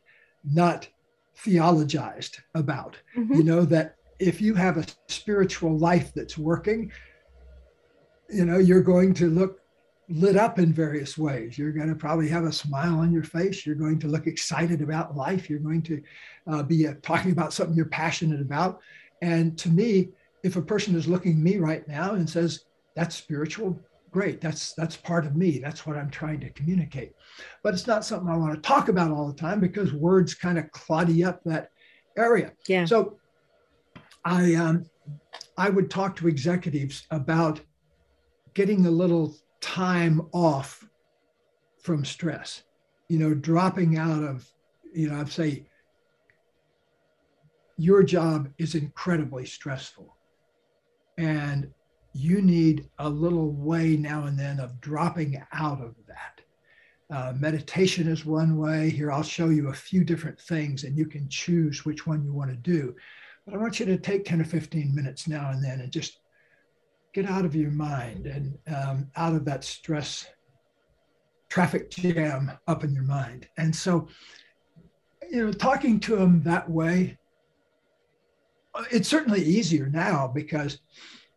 [0.45, 0.89] not
[1.39, 2.97] theologized about.
[3.17, 3.35] Mm-hmm.
[3.35, 6.91] You know, that if you have a spiritual life that's working,
[8.35, 9.61] you know, you're going to look
[10.09, 11.57] lit up in various ways.
[11.57, 13.65] You're going to probably have a smile on your face.
[13.65, 15.49] You're going to look excited about life.
[15.49, 16.03] You're going to
[16.47, 18.81] uh, be uh, talking about something you're passionate about.
[19.23, 20.11] And to me,
[20.43, 24.41] if a person is looking at me right now and says, that's spiritual, great.
[24.41, 25.59] That's that's part of me.
[25.59, 27.13] That's what I'm trying to communicate.
[27.63, 30.59] But it's not something I want to talk about all the time because words kind
[30.59, 31.71] of cloddy up that
[32.17, 32.53] area.
[32.69, 32.85] Yeah.
[32.85, 33.19] So
[34.25, 34.85] I um,
[35.57, 37.61] I would talk to executives about
[38.55, 40.87] getting a little time off
[41.83, 42.63] from stress,
[43.09, 44.49] you know, dropping out of,
[44.95, 45.67] you know, I'd say
[47.77, 50.17] your job is incredibly stressful.
[51.19, 51.71] And
[52.13, 56.41] you need a little way now and then of dropping out of that.
[57.11, 58.89] Uh, meditation is one way.
[58.89, 62.33] Here, I'll show you a few different things and you can choose which one you
[62.33, 62.95] want to do.
[63.45, 66.21] But I want you to take 10 or 15 minutes now and then and just
[67.15, 70.27] get out of your mind and um, out of that stress
[71.49, 73.49] traffic jam up in your mind.
[73.57, 74.09] And so,
[75.31, 77.17] you know, talking to them that way,
[78.91, 80.81] it's certainly easier now because,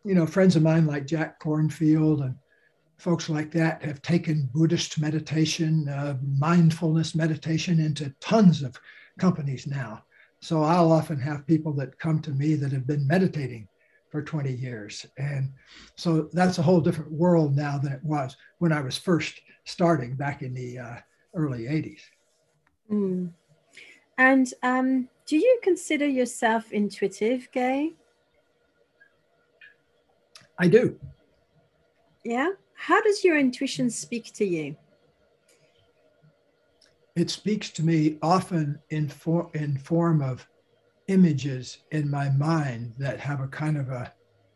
[0.04, 2.34] you know, friends of mine like Jack Kornfield and
[2.98, 8.76] folks like that have taken Buddhist meditation, uh, mindfulness meditation into tons of
[9.20, 10.02] companies now.
[10.40, 13.68] So I'll often have people that come to me that have been meditating
[14.18, 15.06] for 20 years.
[15.16, 15.52] And
[15.94, 20.16] so that's a whole different world now than it was when I was first starting
[20.16, 20.96] back in the uh,
[21.34, 22.00] early 80s.
[22.90, 23.30] Mm.
[24.16, 27.92] And um, do you consider yourself intuitive, Gay?
[30.58, 30.98] I do.
[32.24, 32.50] Yeah.
[32.74, 34.76] How does your intuition speak to you?
[37.14, 40.44] It speaks to me often in, for, in form of
[41.08, 44.12] images in my mind that have a kind of a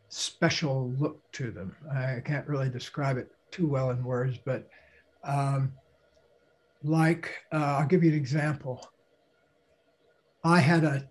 [0.08, 1.74] special look to them.
[1.90, 4.68] I can't really describe it too well in words, but
[5.24, 5.72] um,
[6.84, 8.86] like, uh, I'll give you an example.
[10.44, 11.08] I had a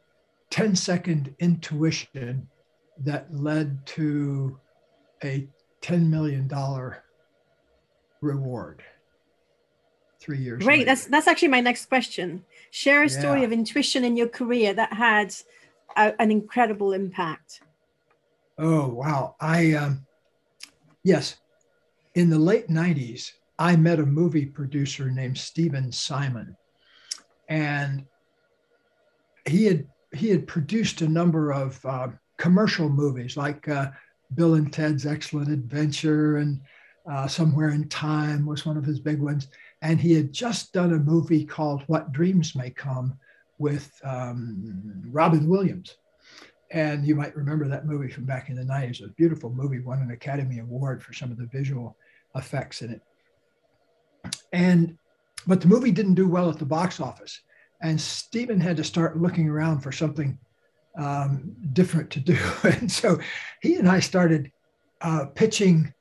[0.51, 2.47] 10 second intuition
[2.99, 4.59] that led to
[5.23, 5.47] a
[5.81, 6.49] $10 million
[8.21, 8.83] reward
[10.21, 10.63] three years.
[10.63, 10.79] Great.
[10.79, 10.85] Later.
[10.85, 12.45] That's that's actually my next question.
[12.69, 15.35] Share a story of intuition in your career that had
[15.97, 17.61] a, an incredible impact.
[18.57, 19.35] Oh wow!
[19.41, 20.05] I um,
[21.03, 21.37] yes,
[22.15, 26.55] in the late '90s, I met a movie producer named Stephen Simon,
[27.49, 28.05] and
[29.47, 33.91] he had he had produced a number of uh, commercial movies like uh,
[34.35, 36.61] Bill and Ted's Excellent Adventure and
[37.09, 39.47] uh, Somewhere in Time was one of his big ones.
[39.81, 43.17] And he had just done a movie called What Dreams May Come
[43.57, 45.95] with um, Robin Williams.
[46.71, 48.83] And you might remember that movie from back in the 90s.
[48.83, 51.97] It was a beautiful movie, won an Academy Award for some of the visual
[52.35, 53.01] effects in it.
[54.53, 54.97] And
[55.47, 57.41] but the movie didn't do well at the box office.
[57.81, 60.37] And Stephen had to start looking around for something
[60.97, 62.37] um, different to do.
[62.63, 63.19] and so
[63.61, 64.51] he and I started
[65.01, 65.93] uh, pitching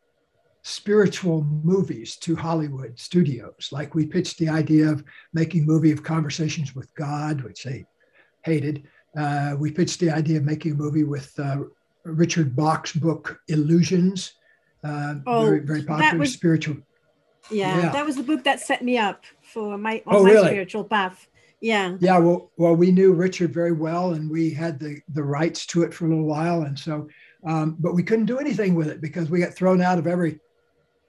[0.62, 3.68] spiritual movies to Hollywood studios.
[3.73, 7.85] Like we pitched the idea of making a movie of conversations with God, which they
[8.44, 8.85] hated.
[9.16, 11.59] Uh, we pitched the idea of making a movie with uh,
[12.05, 14.35] Richard Bach's book Illusions,
[14.85, 16.76] uh, oh, very very popular was, spiritual.
[17.51, 20.30] Yeah, yeah, that was the book that set me up for my on oh, my
[20.30, 20.49] really?
[20.49, 21.26] spiritual path.
[21.61, 21.97] Yeah.
[22.01, 22.18] Yeah.
[22.18, 25.93] Well, well, we knew Richard very well, and we had the the rights to it
[25.93, 27.09] for a little while, and so,
[27.47, 30.41] um, but we couldn't do anything with it because we got thrown out of every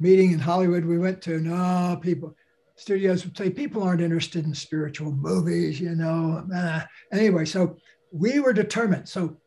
[0.01, 2.35] meeting in Hollywood we went to, no, people,
[2.75, 6.43] studios would say people aren't interested in spiritual movies, you know.
[6.53, 6.81] Uh,
[7.11, 7.77] anyway, so
[8.11, 9.07] we were determined.
[9.07, 9.37] So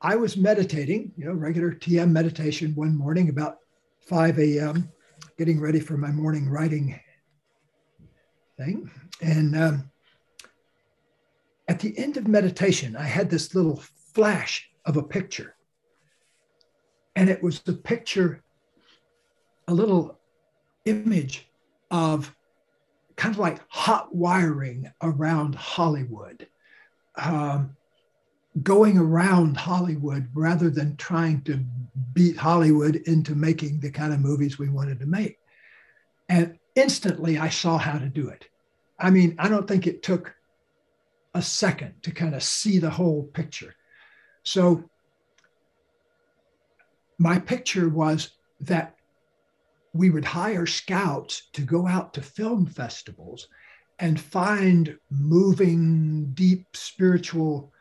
[0.00, 3.56] I was meditating, you know, regular TM meditation one morning about
[4.02, 4.90] 5 a.m.,
[5.36, 7.00] getting ready for my morning writing.
[8.56, 8.90] thing.
[9.22, 9.90] And um,
[11.68, 13.82] at the end of meditation, I had this little
[14.14, 15.54] flash of a picture.
[17.16, 18.44] And it was the picture,
[19.68, 20.18] a little
[20.86, 21.48] image
[21.90, 22.34] of
[23.16, 26.46] kind of like hot wiring around Hollywood,
[27.16, 27.76] um,
[28.62, 31.62] going around Hollywood rather than trying to
[32.14, 35.36] beat Hollywood into making the kind of movies we wanted to make.
[36.28, 38.48] And instantly I saw how to do it.
[38.98, 40.34] I mean, I don't think it took
[41.34, 43.74] a second to kind of see the whole picture.
[44.44, 44.88] So
[47.18, 48.97] my picture was that
[49.98, 53.48] we would hire scouts to go out to film festivals
[53.98, 57.72] and find moving, deep spiritual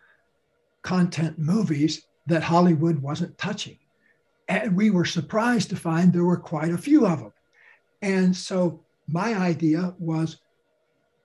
[0.82, 3.78] content movies that Hollywood wasn't touching.
[4.47, 7.34] And we were surprised to find there were quite a few of them.
[8.01, 10.38] And so my idea was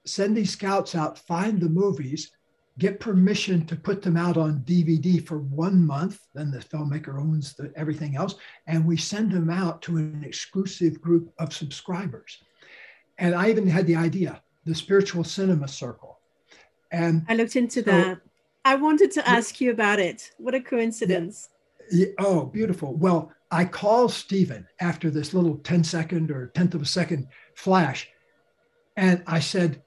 [0.05, 2.33] send these scouts out, find the movies,
[2.79, 6.21] get permission to put them out on DVD for one month.
[6.35, 8.37] Then the filmmaker owns the, everything else.
[8.67, 12.39] And we send them out to an exclusive group of subscribers.
[13.19, 16.19] And I even had the idea, the spiritual cinema circle.
[16.91, 18.21] And I looked into so, that.
[18.65, 20.31] I wanted to ask you about it.
[20.39, 21.49] What a coincidence.
[21.91, 22.95] Yeah, yeah, oh, beautiful.
[22.95, 28.09] Well, I called Stephen after this little 10 second or tenth of a second flash.
[28.97, 29.83] And I said,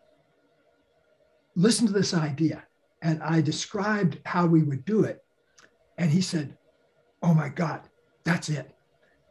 [1.56, 2.64] listen to this idea.
[3.06, 5.24] And I described how we would do it.
[6.00, 6.58] And he said,
[7.22, 7.82] oh my God,
[8.24, 8.76] that's it.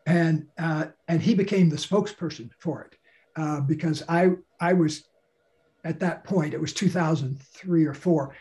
[0.07, 2.97] And, uh, and he became the spokesperson for it
[3.37, 5.09] uh, because I, I was
[5.83, 8.37] at that point, it was 2003 or four,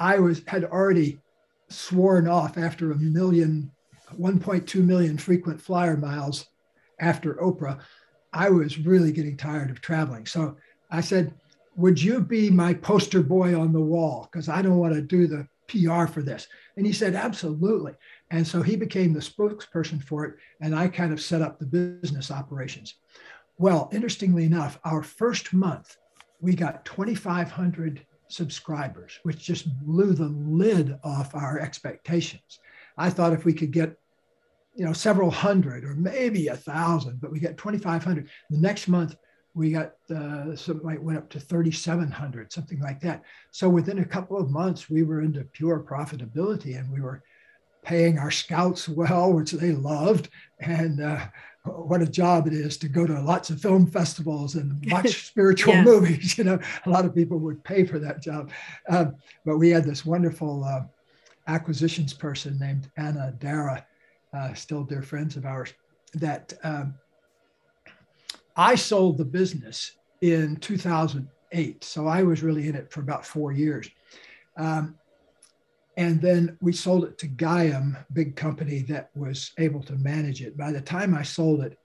[0.00, 1.20] I was had already
[1.68, 3.70] sworn off after a million
[4.18, 6.46] 1.2 million frequent flyer miles
[6.98, 7.80] after Oprah,
[8.32, 10.24] I was really getting tired of traveling.
[10.26, 10.56] So
[10.90, 11.34] I said,
[11.76, 14.28] Would you be my poster boy on the wall?
[14.30, 16.46] Because I don't want to do the PR for this.
[16.76, 17.92] And he said, Absolutely.
[18.30, 20.34] And so he became the spokesperson for it.
[20.60, 22.94] And I kind of set up the business operations.
[23.58, 25.96] Well, interestingly enough, our first month,
[26.40, 32.60] we got 2,500 subscribers, which just blew the lid off our expectations.
[32.96, 33.96] I thought if we could get
[34.74, 38.28] you know, several hundred or maybe a thousand, but we got 2,500.
[38.50, 39.16] The next month,
[39.54, 43.22] we got uh, something like went up to 3,700, something like that.
[43.50, 47.22] So within a couple of months, we were into pure profitability and we were
[47.84, 50.30] paying our scouts well, which they loved.
[50.60, 51.26] And uh,
[51.64, 55.74] what a job it is to go to lots of film festivals and watch spiritual
[55.74, 55.84] yeah.
[55.84, 56.38] movies.
[56.42, 58.50] You know, a lot of people would pay for that job.
[58.88, 60.82] Um, but we had this wonderful uh,
[61.46, 63.86] acquisitions person named Anna Dara
[64.32, 65.72] uh, still dear friends of ours,
[66.14, 66.94] that um,
[68.56, 71.84] I sold the business in 2008.
[71.84, 73.88] So I was really in it for about four years.
[74.56, 74.96] Um,
[75.96, 80.56] and then we sold it to Gaiam, big company that was able to manage it.
[80.56, 81.78] By the time I sold it,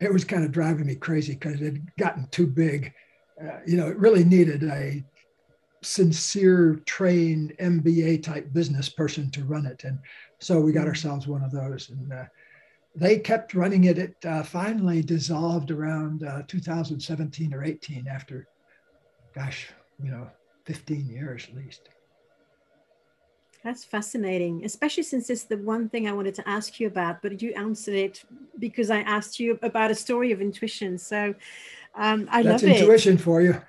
[0.00, 2.92] it was kind of driving me crazy because it had gotten too big.
[3.40, 5.04] Uh, you know, it really needed a
[5.82, 9.84] sincere, trained MBA type business person to run it.
[9.84, 9.98] And
[10.40, 10.88] so we got mm-hmm.
[10.88, 11.90] ourselves one of those.
[11.90, 12.24] And uh,
[12.98, 13.98] they kept running it.
[13.98, 18.46] It uh, finally dissolved around uh, 2017 or 18 after,
[19.34, 19.68] gosh,
[20.02, 20.28] you know,
[20.66, 21.88] 15 years at least.
[23.64, 27.40] That's fascinating, especially since it's the one thing I wanted to ask you about, but
[27.42, 28.24] you answered it
[28.58, 30.96] because I asked you about a story of intuition.
[30.98, 31.34] So
[31.94, 32.80] um, I That's love it.
[32.80, 33.60] intuition for you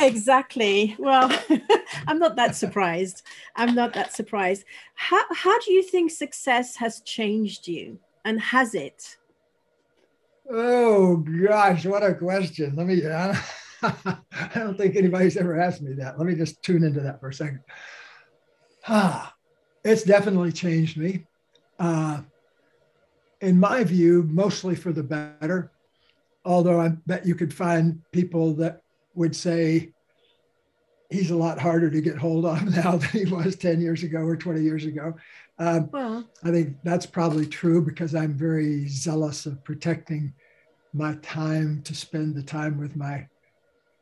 [0.00, 1.28] exactly well
[2.06, 3.22] i'm not that surprised
[3.56, 4.64] i'm not that surprised
[4.94, 9.16] how, how do you think success has changed you and has it.
[10.50, 12.74] Oh gosh what a question.
[12.76, 13.02] Let me
[13.82, 16.18] i don't think anybody's ever asked me that.
[16.18, 17.60] Let me just tune into that for a second.
[18.86, 19.34] Ah,
[19.84, 21.26] it's definitely changed me.
[21.78, 22.22] Uh,
[23.40, 25.70] in my view mostly for the better
[26.44, 28.82] although i bet you could find people that
[29.14, 29.92] would say
[31.10, 34.20] he's a lot harder to get hold of now than he was 10 years ago
[34.20, 35.14] or 20 years ago.
[35.58, 40.32] Um, well, I think that's probably true because I'm very zealous of protecting
[40.92, 43.26] my time to spend the time with my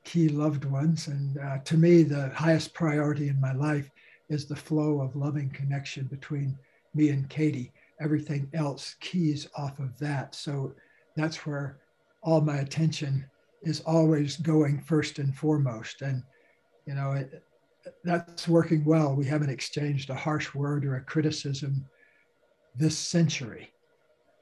[0.04, 1.08] key loved ones.
[1.08, 3.90] And uh, to me, the highest priority in my life
[4.28, 6.58] is the flow of loving connection between
[6.94, 7.72] me and Katie.
[8.00, 10.34] Everything else keys off of that.
[10.34, 10.74] So
[11.16, 11.78] that's where
[12.22, 13.24] all my attention
[13.62, 16.02] is always going first and foremost.
[16.02, 16.22] And,
[16.86, 17.42] you know, it,
[18.04, 19.14] that's working well.
[19.14, 21.84] We haven't exchanged a harsh word or a criticism
[22.74, 23.72] this century.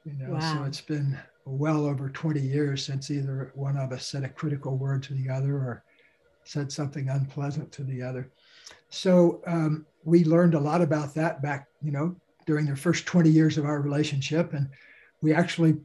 [0.05, 0.55] You know, wow.
[0.55, 4.77] so it's been well over 20 years since either one of us said a critical
[4.77, 5.85] word to the other or
[6.45, 8.31] said something unpleasant to the other.
[8.91, 12.17] So um, we learned a lot about that back, you know,
[12.47, 14.53] during the first 20 years of our relationship.
[14.53, 14.69] And
[15.23, 15.77] we actually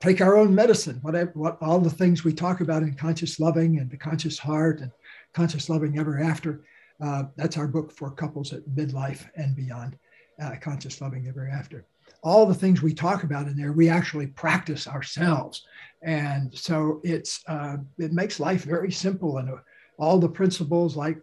[0.00, 3.78] take our own medicine, whatever, what all the things we talk about in conscious loving
[3.78, 4.90] and the conscious heart and
[5.36, 6.64] conscious loving ever after.
[7.00, 9.98] Uh, that's our book for couples at midlife and beyond,
[10.42, 11.84] uh, conscious loving ever after.
[12.22, 15.66] All the things we talk about in there, we actually practice ourselves,
[16.02, 19.36] and so it's uh, it makes life very simple.
[19.38, 19.50] And
[19.98, 21.18] all the principles like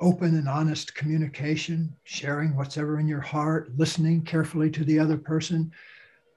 [0.00, 5.16] open and honest communication, sharing what's ever in your heart, listening carefully to the other
[5.16, 5.70] person,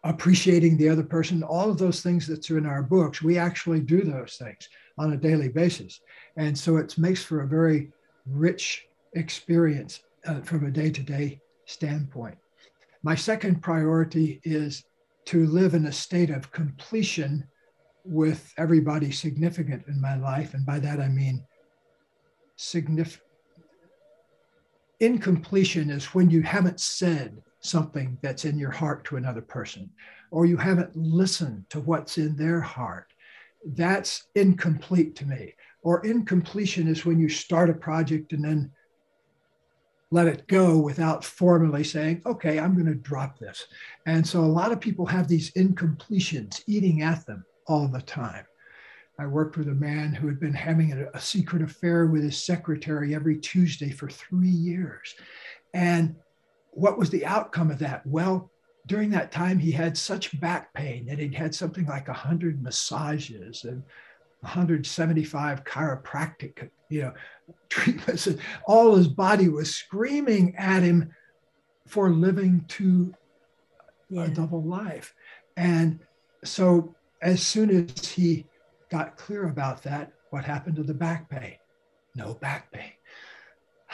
[0.03, 4.01] appreciating the other person, all of those things that's in our books, we actually do
[4.03, 6.01] those things on a daily basis.
[6.37, 7.91] And so it makes for a very
[8.25, 12.37] rich experience uh, from a day to day standpoint.
[13.03, 14.83] My second priority is
[15.25, 17.47] to live in a state of completion
[18.03, 20.53] with everybody significant in my life.
[20.53, 21.43] And by that I mean
[22.55, 23.21] significant.
[24.99, 29.89] Incompletion is when you haven't said something that's in your heart to another person,
[30.31, 33.11] or you haven't listened to what's in their heart.
[33.65, 35.55] That's incomplete to me.
[35.81, 38.71] Or incompletion is when you start a project and then
[40.11, 43.65] let it go without formally saying, okay, I'm going to drop this.
[44.05, 48.45] And so a lot of people have these incompletions eating at them all the time.
[49.17, 52.43] I worked with a man who had been having a, a secret affair with his
[52.43, 55.15] secretary every Tuesday for three years.
[55.73, 56.15] And
[56.71, 58.05] what was the outcome of that?
[58.05, 58.51] Well,
[58.85, 63.63] during that time, he had such back pain that he'd had something like 100 massages
[63.63, 63.83] and
[64.41, 67.13] 175 chiropractic, you know,
[67.69, 68.27] treatments.
[68.27, 71.11] And all his body was screaming at him
[71.87, 73.13] for living to
[74.09, 74.25] yeah.
[74.25, 75.13] a double life.
[75.57, 75.99] And
[76.43, 78.45] so, as soon as he
[78.91, 81.55] got clear about that, what happened to the back pain?
[82.15, 82.91] No back pain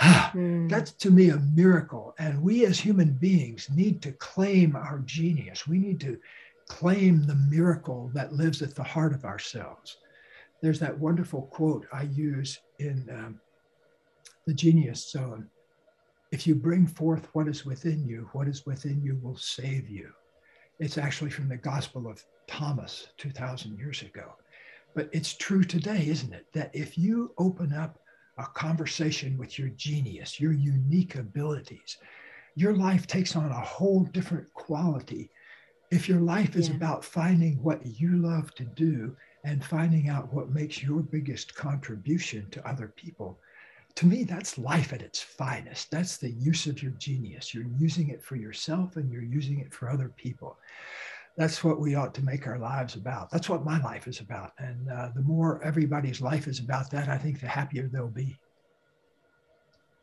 [0.33, 0.67] mm.
[0.67, 2.15] That's to me a miracle.
[2.17, 5.67] And we as human beings need to claim our genius.
[5.67, 6.17] We need to
[6.67, 9.97] claim the miracle that lives at the heart of ourselves.
[10.61, 13.39] There's that wonderful quote I use in um,
[14.47, 15.47] The Genius Zone
[16.31, 20.09] If you bring forth what is within you, what is within you will save you.
[20.79, 24.33] It's actually from the Gospel of Thomas 2,000 years ago.
[24.95, 26.47] But it's true today, isn't it?
[26.53, 27.99] That if you open up
[28.41, 31.97] a conversation with your genius, your unique abilities,
[32.55, 35.31] your life takes on a whole different quality.
[35.91, 36.75] If your life is yeah.
[36.75, 42.49] about finding what you love to do and finding out what makes your biggest contribution
[42.51, 43.39] to other people,
[43.95, 45.91] to me, that's life at its finest.
[45.91, 47.53] That's the use of your genius.
[47.53, 50.57] You're using it for yourself and you're using it for other people
[51.37, 53.29] that's what we ought to make our lives about.
[53.31, 54.51] That's what my life is about.
[54.59, 58.37] And uh, the more everybody's life is about that, I think the happier they'll be.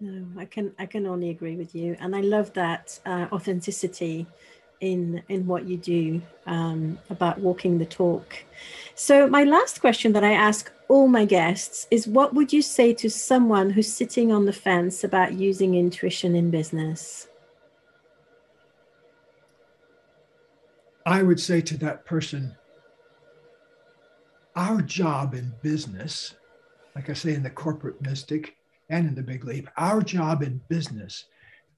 [0.01, 4.27] No, I can I can only agree with you, and I love that uh, authenticity
[4.81, 8.45] in in what you do um, about walking the talk.
[8.95, 12.95] So my last question that I ask all my guests is, what would you say
[12.95, 17.29] to someone who's sitting on the fence about using intuition in business?
[21.09, 22.55] I would say to that person,
[24.55, 26.35] our job in business,
[26.95, 28.57] like I say in the corporate mystic
[28.91, 31.25] and in the big leap, our job in business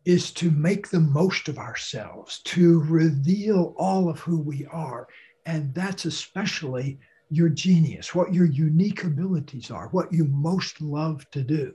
[0.04, 5.06] is to make the most of ourselves, to reveal all of who we are.
[5.46, 6.98] And that's especially
[7.30, 11.72] your genius, what your unique abilities are, what you most love to do.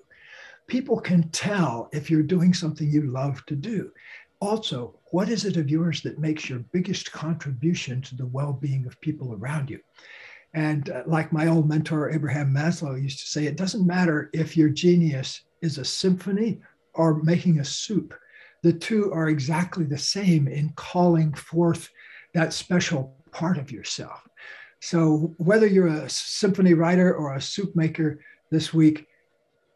[0.67, 3.91] People can tell if you're doing something you love to do.
[4.45, 8.85] Also, what is it of yours that makes your biggest contribution to the well being
[8.85, 9.79] of people around you?
[10.53, 14.55] And uh, like my old mentor, Abraham Maslow, used to say, it doesn't matter if
[14.55, 16.61] your genius is a symphony
[16.93, 18.13] or making a soup.
[18.61, 21.89] The two are exactly the same in calling forth
[22.35, 24.21] that special part of yourself.
[24.79, 28.19] So, whether you're a symphony writer or a soup maker
[28.51, 29.07] this week,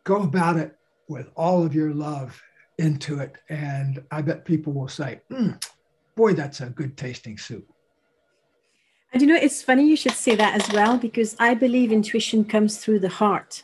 [0.04, 0.76] go about it
[1.08, 2.40] with all of your love
[2.80, 3.36] into it.
[3.50, 5.62] And I bet people will say, mm,
[6.16, 7.68] boy, that's a good tasting soup.
[9.12, 12.46] And you know, it's funny you should say that as well, because I believe intuition
[12.46, 13.64] comes through the heart.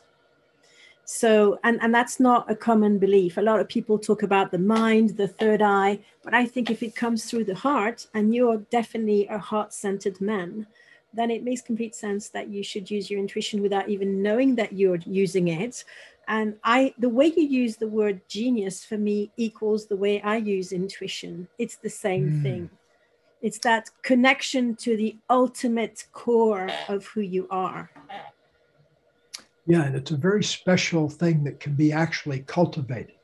[1.06, 3.38] So, and, and that's not a common belief.
[3.38, 6.82] A lot of people talk about the mind, the third eye, but I think if
[6.82, 10.66] it comes through the heart, and you're definitely a heart centered man,
[11.14, 14.74] then it makes complete sense that you should use your intuition without even knowing that
[14.74, 15.84] you're using it
[16.28, 20.36] and i the way you use the word genius for me equals the way i
[20.36, 22.44] use intuition it's the same mm.
[22.44, 22.70] thing
[23.42, 27.90] it's that connection to the ultimate core of who you are
[29.68, 33.16] Yeah, and it's a very special thing that can be actually cultivated.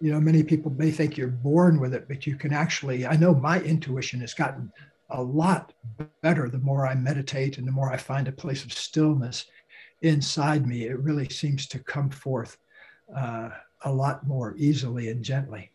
[0.00, 3.16] You know, many people may think you're born with it, but you can actually, I
[3.16, 4.72] know my intuition has gotten
[5.10, 5.72] a lot
[6.20, 9.46] better the more I meditate and the more I find a place of stillness
[10.04, 10.84] inside me.
[10.84, 12.56] It really seems to come forth
[13.16, 13.50] uh,
[13.84, 15.70] a lot more easily and gently.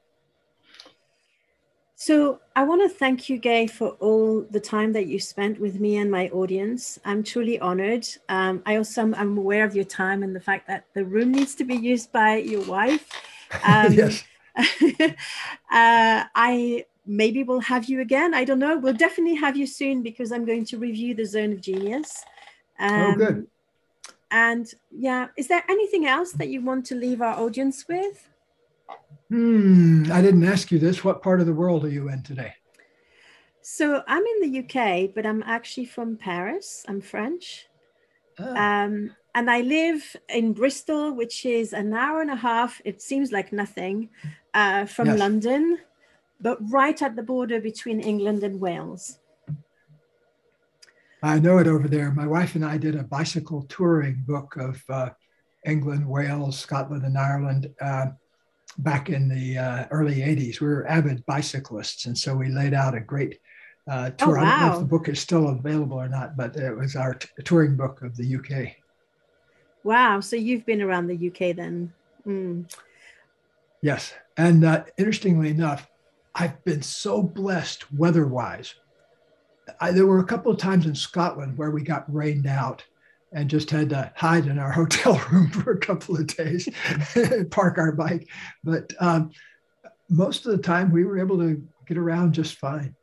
[1.95, 5.81] So I want to thank you, Gay, for all the time that you spent with
[5.81, 6.97] me and my audience.
[7.03, 8.07] I'm truly honored.
[8.29, 11.33] Um, I also am I'm aware of your time and the fact that the room
[11.33, 13.09] needs to be used by your wife.
[13.65, 14.23] Um, yes.
[14.55, 18.33] uh, I maybe we'll have you again.
[18.35, 18.77] I don't know.
[18.77, 22.23] We'll definitely have you soon because I'm going to review the Zone of Genius.
[22.79, 23.47] Um, oh, good.
[24.31, 28.29] And yeah, is there anything else that you want to leave our audience with?
[29.29, 31.03] Hmm, I didn't ask you this.
[31.03, 32.53] What part of the world are you in today?
[33.61, 36.85] So I'm in the UK, but I'm actually from Paris.
[36.87, 37.67] I'm French.
[38.39, 38.55] Oh.
[38.55, 42.81] Um, and I live in Bristol, which is an hour and a half.
[42.83, 44.09] It seems like nothing
[44.55, 45.19] uh, from yes.
[45.19, 45.77] London,
[46.41, 49.18] but right at the border between England and Wales.
[51.21, 52.11] I know it over there.
[52.11, 55.09] My wife and I did a bicycle touring book of uh,
[55.65, 58.07] England, Wales, Scotland, and Ireland uh,
[58.77, 60.61] back in the uh, early 80s.
[60.61, 63.39] We were avid bicyclists, and so we laid out a great
[63.89, 64.39] uh, tour.
[64.39, 64.47] Oh, wow.
[64.47, 67.15] I don't know if the book is still available or not, but it was our
[67.15, 68.75] t- touring book of the UK.
[69.83, 70.21] Wow.
[70.21, 71.93] So you've been around the UK then?
[72.25, 72.71] Mm.
[73.81, 74.13] Yes.
[74.37, 75.89] And uh, interestingly enough,
[76.35, 78.75] I've been so blessed weather wise
[79.79, 82.83] I, there were a couple of times in Scotland where we got rained out
[83.31, 86.67] and just had to hide in our hotel room for a couple of days
[87.51, 88.27] park our bike.
[88.63, 89.31] But um,
[90.09, 92.95] most of the time, we were able to get around just fine.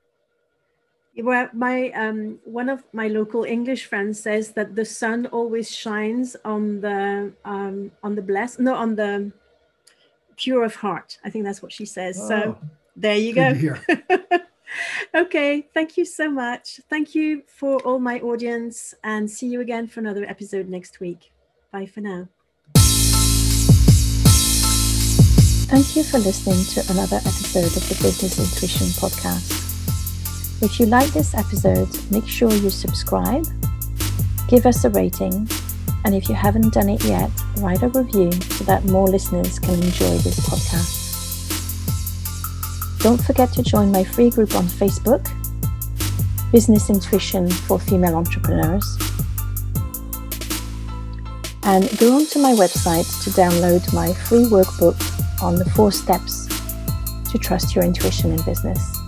[1.18, 6.36] Well, my um, one of my local English friends says that the sun always shines
[6.44, 9.32] on the um, on the blessed, no, on the
[10.36, 11.18] pure of heart.
[11.24, 12.18] I think that's what she says.
[12.20, 12.58] Oh, so
[12.96, 13.54] there you go.
[15.16, 16.80] okay, thank you so much.
[16.88, 21.32] Thank you for all my audience and see you again for another episode next week.
[21.72, 22.28] Bye for now.
[25.68, 29.62] Thank you for listening to another episode of the Business Intuition Podcast.
[30.62, 33.44] If you like this episode, make sure you subscribe,
[34.48, 35.48] give us a rating,
[36.04, 39.74] and if you haven't done it yet, write a review so that more listeners can
[39.74, 40.95] enjoy this podcast.
[43.07, 45.30] Don't forget to join my free group on Facebook,
[46.50, 48.98] Business Intuition for Female Entrepreneurs.
[51.62, 55.00] And go onto my website to download my free workbook
[55.40, 56.48] on the four steps
[57.30, 58.98] to trust your intuition in business.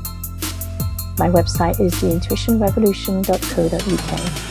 [1.18, 4.47] My website is theintuitionrevolution.co.uk.